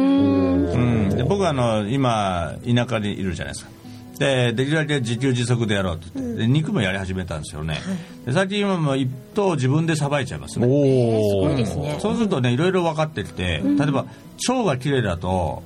[0.76, 3.70] ん、で僕はあの今田舎にいるじゃないですか
[4.18, 7.80] でできるだけ自給自足でやろうって言って、で肉もやり始めたんですよね、
[8.26, 10.66] で最近はもう一頭自分でさばいちゃいますね。
[10.66, 11.98] おおそうですね。
[12.00, 14.06] そうするとねいろいろ分かってきて、例えば
[14.48, 15.62] 腸が綺麗だと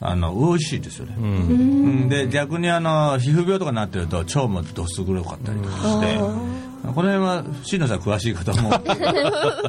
[0.00, 2.08] あの美味しいですよね、うん。
[2.08, 6.60] で逆にあの皮膚病とかになってると腸もどす黒かったりとかして。
[6.80, 8.80] この辺は椎野さん詳しい方も、 ま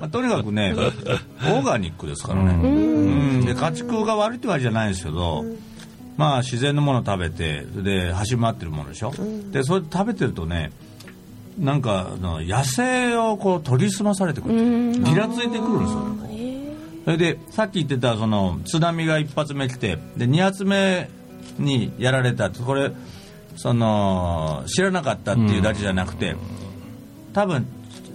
[0.02, 0.74] あとにかくね
[1.44, 2.68] オーガニックですからね、う
[3.42, 3.46] ん。
[3.46, 5.44] で家畜が悪いってわけじゃないんですけど、
[6.18, 9.14] まあ自然のものを食べてで走り回ってるものでしょ、
[9.52, 10.72] でそれ食べてるとね
[11.58, 14.56] なんかあの野生をこう取り澄まされてくる。
[14.94, 16.18] ギラついてくるんですよ
[17.06, 21.10] それでさっき言ってたその津波が一発目来てで二発目
[21.58, 22.92] にやられたこれ
[23.56, 26.36] その知らなかったっていうだけじゃなくて、
[27.34, 27.66] 多分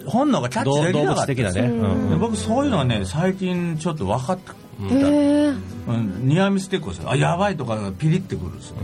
[0.07, 1.32] 本能がキャッチでき動なかった。
[1.32, 2.11] 物的なね、うん。
[2.11, 8.77] で僕そういうのはね最近ちょっと分かってニアミステックですよあやばいとかピリってくるんですよ、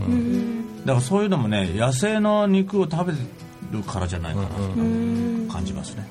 [0.85, 3.13] だからそういうのもね野生の肉を食べ
[3.71, 4.47] るからじゃないかな。
[4.47, 4.53] と
[5.51, 6.07] 感じますね、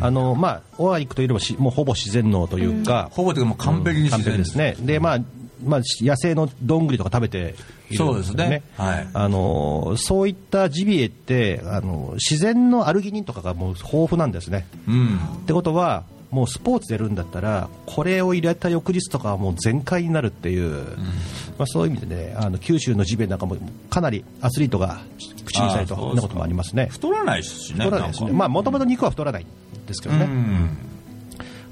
[0.00, 4.76] あのまあオーガニックというよりもしもうほぼ自然農というか、ほぼというかもう完璧に完自然璧ですね。
[4.80, 5.18] で、まあ、
[5.64, 8.62] まあ、野生のどんぐりとか食べているんですよそうですね。
[8.76, 9.08] はい。
[9.12, 14.66] あのそういったジビエってあの自然のアルギニンとかがもう豊富なんですね。
[14.86, 15.16] うん。
[15.16, 16.04] ってことは
[16.34, 20.84] もうスポーツでやるんだったらこれを入れた翌日とかはもう全開になるっていう、
[21.56, 23.56] まあ、そういう意味でねあの九州のジビエなんかも
[23.88, 25.00] かなりアスリートが
[25.44, 26.86] 口にしたりなこともありますね。
[26.86, 28.32] 太らないしね太らないですね。
[28.32, 29.46] まあもともと肉は太らないん
[29.86, 30.76] ですけどね、うん。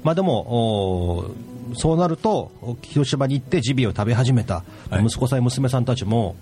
[0.01, 1.25] まあでも
[1.75, 4.63] そうなるとお広島に行ってジビエを食べ始めた。
[4.89, 5.05] はい。
[5.05, 6.35] 息子さん娘さんたちも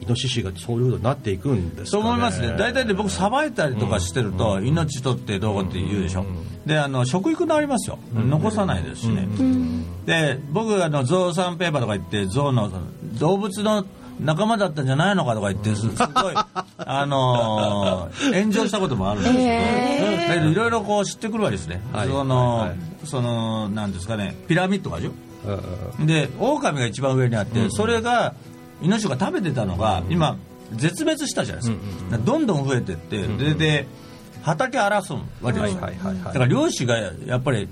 [0.00, 1.86] イノシシがそういうふうになっていくんですかね。
[1.86, 2.54] そう思いますね。
[2.58, 6.26] 大体で僕さばいたりとかしてると、命取ってどうこうって言うでしょ、
[6.66, 9.28] であの食育になりますよ、残さないですしね、
[10.06, 12.70] で僕あのゾウサンペーパーとか言ってゾウの
[13.18, 13.84] 動物の
[14.20, 16.34] 仲間だったんじゃないのかとか言ってすすごい
[16.78, 22.08] あのー炎上したこともあるんですけど、だけどいろいろこう知ってくるわけですね、はい。
[22.08, 22.78] その、はいはい。
[23.04, 25.12] そのなんですかねピラミッドがでしょ
[25.46, 25.60] うん
[26.00, 26.06] うん。
[26.06, 28.34] で狼が一番上にあって、それが
[28.82, 30.36] イノシシが食べてたのが、今
[30.72, 31.78] 絶滅したじゃないです
[32.10, 33.86] か,、どんどん増えてって、でで
[34.42, 35.20] 畑荒らすわ
[35.52, 35.80] けですよ、
[36.24, 37.68] だから漁師がやっぱり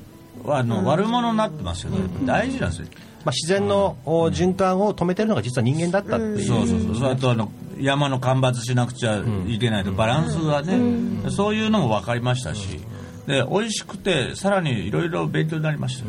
[0.46, 2.86] あの、悪者になってますよね、大事なんですよ。
[3.24, 6.96] まあ、自然のお循環を止めてるのが実は人間だったっていう、そうそうそう。
[6.96, 9.92] それとあの山の間伐しなくちゃいけないと。
[9.92, 12.80] バランスがね、そういうのも分かりましたし。
[13.26, 16.04] で美味しくてさらにいろいろ勉強になりました、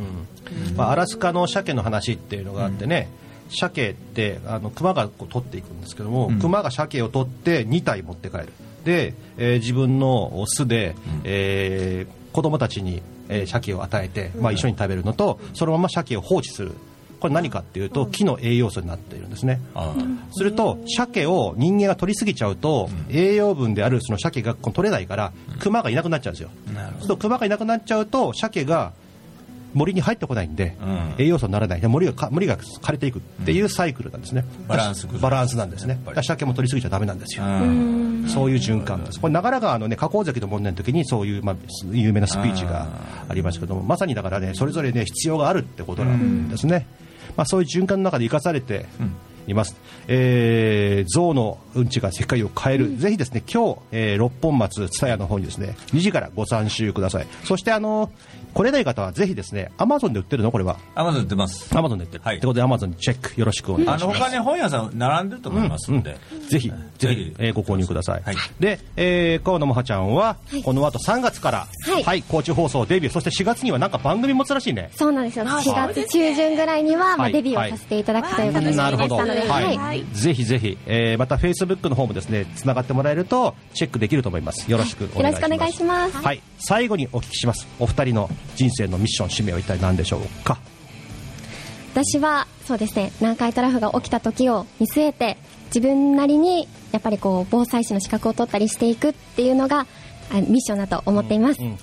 [0.76, 3.08] まあ、アラスカの鮭の話っていうのがあってね、
[3.50, 8.54] 鮭ってあの熊がこう取っていくんですけども、熊が鮭を取って2体持って帰る。
[8.84, 16.72] で、えー自分の巣で、えー子供たちに、えー鮭を与えて、まあ、一緒に食べるのとそのまま鮭を放置する。
[17.20, 19.96] これ何かっていうと木の栄養素になっているんですね、あ
[20.34, 26.50] すると鮭を人間が取りすぎちゃうと、栄養分であるその鮭がこう取れないから熊がいなくなっちゃうんですよ。
[26.76, 26.92] なるほど。
[26.92, 28.92] そうすると熊がいなくなっちゃうと鮭が
[29.74, 31.16] 森に入ってこないんで、うん。
[31.18, 31.82] 栄養素にならない。
[31.82, 36.00] で森がか森が枯れていくっていうサイクルなんですね、バランスバランスなんですね。
[36.06, 38.26] だから鮭も取りすぎちゃダメなんですよ、うん。
[38.28, 39.20] そういう循環です。
[39.20, 41.56] これ長良川のね加工崎の問題の時にそういう、まあ、
[41.92, 42.88] 有名なスピーチが
[43.28, 46.88] ありましたけどもまさにだからねそれぞれね必要があるってことなんですね、
[47.36, 48.86] まあ、そういう循環の中で生かされて
[49.48, 49.76] います、
[50.08, 57.28] えー、象のうんちが世界を変える、ぜひですね今日、えー六本松蔦屋の方にですね2時からご参集ください。
[57.44, 58.12] そしてあの
[58.54, 60.52] 来れない方はぜひですねアマゾンで売ってるの？
[60.52, 60.78] これは。
[60.96, 61.76] アマゾン売ってます。
[61.78, 62.38] アマゾンで売ってる、はい。
[62.38, 64.04] ってことでアマゾンにチェックよろしくお願いします。
[64.04, 66.18] あの他に本屋さん並んでると思いますので、
[66.50, 67.36] ぜひ、ぜぜひ、ひ。
[67.40, 68.24] えーご購入ください。
[68.24, 68.36] はい。
[68.60, 70.64] で、えー、河野もはちゃんは、い。
[70.64, 71.68] この後3月から、
[72.06, 72.24] はい。
[72.28, 74.92] 高知放送デビュー、そして4月にはなんか番組持つらしいね。
[74.96, 75.46] そうなんですよ。
[75.46, 77.34] 4月中旬ぐらいには、まあ、はい。
[77.34, 80.06] デビューをさせていただくという形になりましたので、はい、はい。
[80.14, 84.70] ぜひぜひ、えー、またフェイスブックの方もですね、つながってもらえると、チェックできると思います。
[84.72, 85.44] よろしくお願いします。
[85.44, 86.18] よろしくお願いします。
[86.18, 87.68] はい、最後にお聞きします。
[87.80, 90.58] お二人の人生のミッション、使命は一体何でしょうか？
[91.94, 95.38] 私はそうですね南海トラフが起きた時を見据えて
[95.68, 99.86] 自分なりにやっぱりこう防災士の資格を取ったりしていくっていうのが
[100.32, 101.78] あミッションだと思っています、うん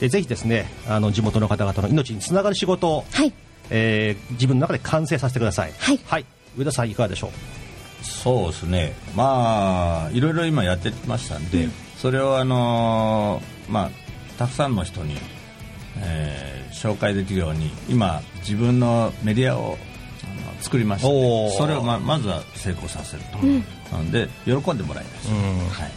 [0.00, 3.32] でぜひですね、あの地元の方々の命につながる仕事を、はい。
[3.68, 5.72] えー自分の中で完成させてください。
[5.76, 5.98] はい。
[6.06, 6.24] はい、
[6.56, 7.30] 上田さんいかがでしょう？
[8.04, 8.94] そうですね。
[9.16, 13.90] まあいろいろ今やってきましたんで、それをあのーまあ
[14.38, 15.16] たくさんの人に、
[16.02, 19.78] えー紹介できるように今自分のメディアを
[20.60, 21.50] 作りました、おー。
[21.56, 23.38] それをままずは成功させると、
[23.96, 25.90] なので喜んでもらいます、はい。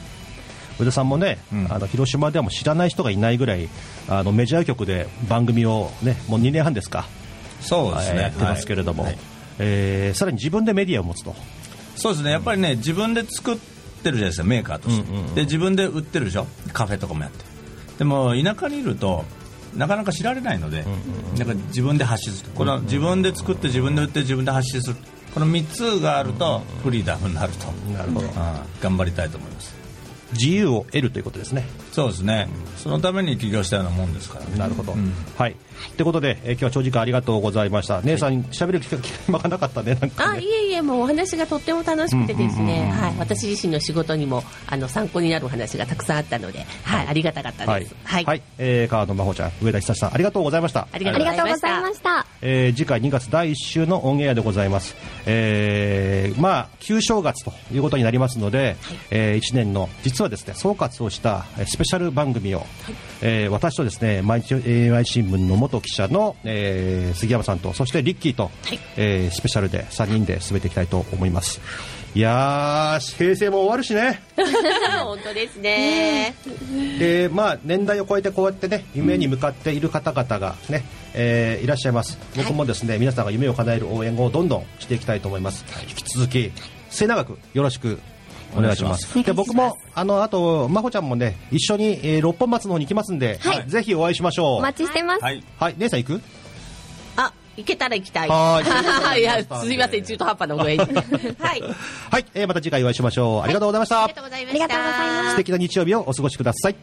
[0.79, 1.67] 上田さんもね、うん。
[1.71, 3.69] あの広島ではもう知らない人がいないぐらい
[4.07, 7.05] あのメジャー局で番組をねもう2年半ですか、
[7.59, 8.21] そうですね。
[8.21, 9.11] やってますけれども、はい。
[9.13, 9.21] はい
[9.59, 11.35] えーさらに自分でメディアを持つと、
[11.95, 12.31] そうですね。
[12.31, 13.57] やっぱりね自分で作っ
[14.01, 15.35] てるじゃないですかメーカーとして、うんうんうん。
[15.35, 16.47] で自分で売ってるでしょ？
[16.73, 17.45] カフェとかもやって。
[17.99, 19.25] でも田舎にいると
[19.75, 20.85] なかなか知られないので、
[21.37, 22.51] なんか自分で発信する。
[22.53, 24.95] この自分で作って自分で売って自分で発信する。
[25.33, 28.27] この3つがあるとフリーダムになると、なるほど。
[28.81, 29.73] 頑張りたいと思います。
[30.33, 31.65] 自由を得るということですね。
[31.91, 34.57] そうですね、そのために起業したようなもんですからね。
[34.57, 34.93] なるほど。
[34.93, 35.13] うん。
[35.37, 35.55] はい。
[35.97, 38.01] ということで、えー今日は長時間ありがとうございました。
[38.03, 40.41] 姉さん、喋る機会 間がなかったね、なんかあね。
[40.41, 47.95] いえいえもうお話がとっても楽しくてですね、はい、私自身の仕事にもあの参考になるお話がたくさんあったので、はい、ありがたかったはいです。
[48.05, 50.87] はい、はい、えー川野真帆ちゃん、上田久志さん、ありがとうございました。
[50.91, 51.25] ありがとうご
[51.57, 52.25] ざいました。
[52.41, 58.77] えー次回2月第1週のオンエアでございます、えーまあ旧正月ということになりますので、
[59.09, 62.65] え1年の実実はですね総括をしたえースペシャル番組を、
[63.21, 68.51] えー私とですね毎日 AI 新聞の元記者の、えー杉山さんとそしてリッキーと、
[68.97, 71.61] えースペシャルで3人で進めていきたいと思います。
[72.13, 74.21] いやー平成も終わるしね。
[75.01, 76.35] 本当ですね。
[76.99, 82.17] でまあ、年代を超えてこうやってね夢に向かっている方々がね、えーいらっしゃいます。
[82.35, 86.51] 僕もですね、皆さんが夢を叶える応援をどんどんしていきたいと思います、引き続き
[86.89, 87.99] 末永くよろしく
[88.55, 89.23] お願いします。
[89.23, 93.67] で僕もあのあと真帆ちゃんもね一緒に、えー六本松の方に行きますんで、はい。
[93.67, 94.57] ぜひお会いしましょう。
[94.57, 95.23] お待ちしてます。
[95.23, 95.43] はい。
[95.59, 95.75] はい。
[95.77, 96.21] 姉さん行く？
[97.17, 98.29] あ、行けたら行きたい。
[98.29, 99.21] はーい。
[99.21, 99.23] い。
[99.23, 100.79] や、すみません、中途半端な上に。
[101.39, 101.61] はい。
[102.11, 103.41] はい、えーまた次回お会いしましょう。
[103.41, 105.29] ありがとうございました、ありがとうございました。
[105.31, 106.75] 素敵な日曜日をお過ごしください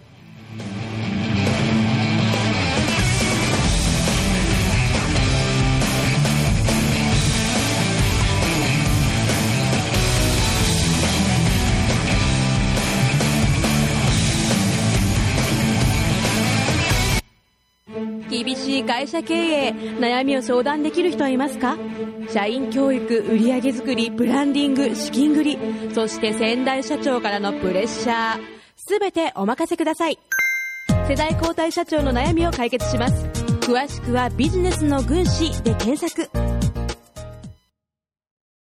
[18.89, 19.69] 会社経営
[20.01, 21.77] 悩みを相談できる人はいますか？
[22.31, 25.59] 社員教育売上づくりブランディング資金繰り
[25.95, 28.41] そして先代社長からのプレッシャー。
[28.87, 30.19] 全てお任せください。
[31.07, 33.27] 世代交代社長の悩みを解決します。
[33.61, 36.58] 詳しくはビジネスの軍師で検索。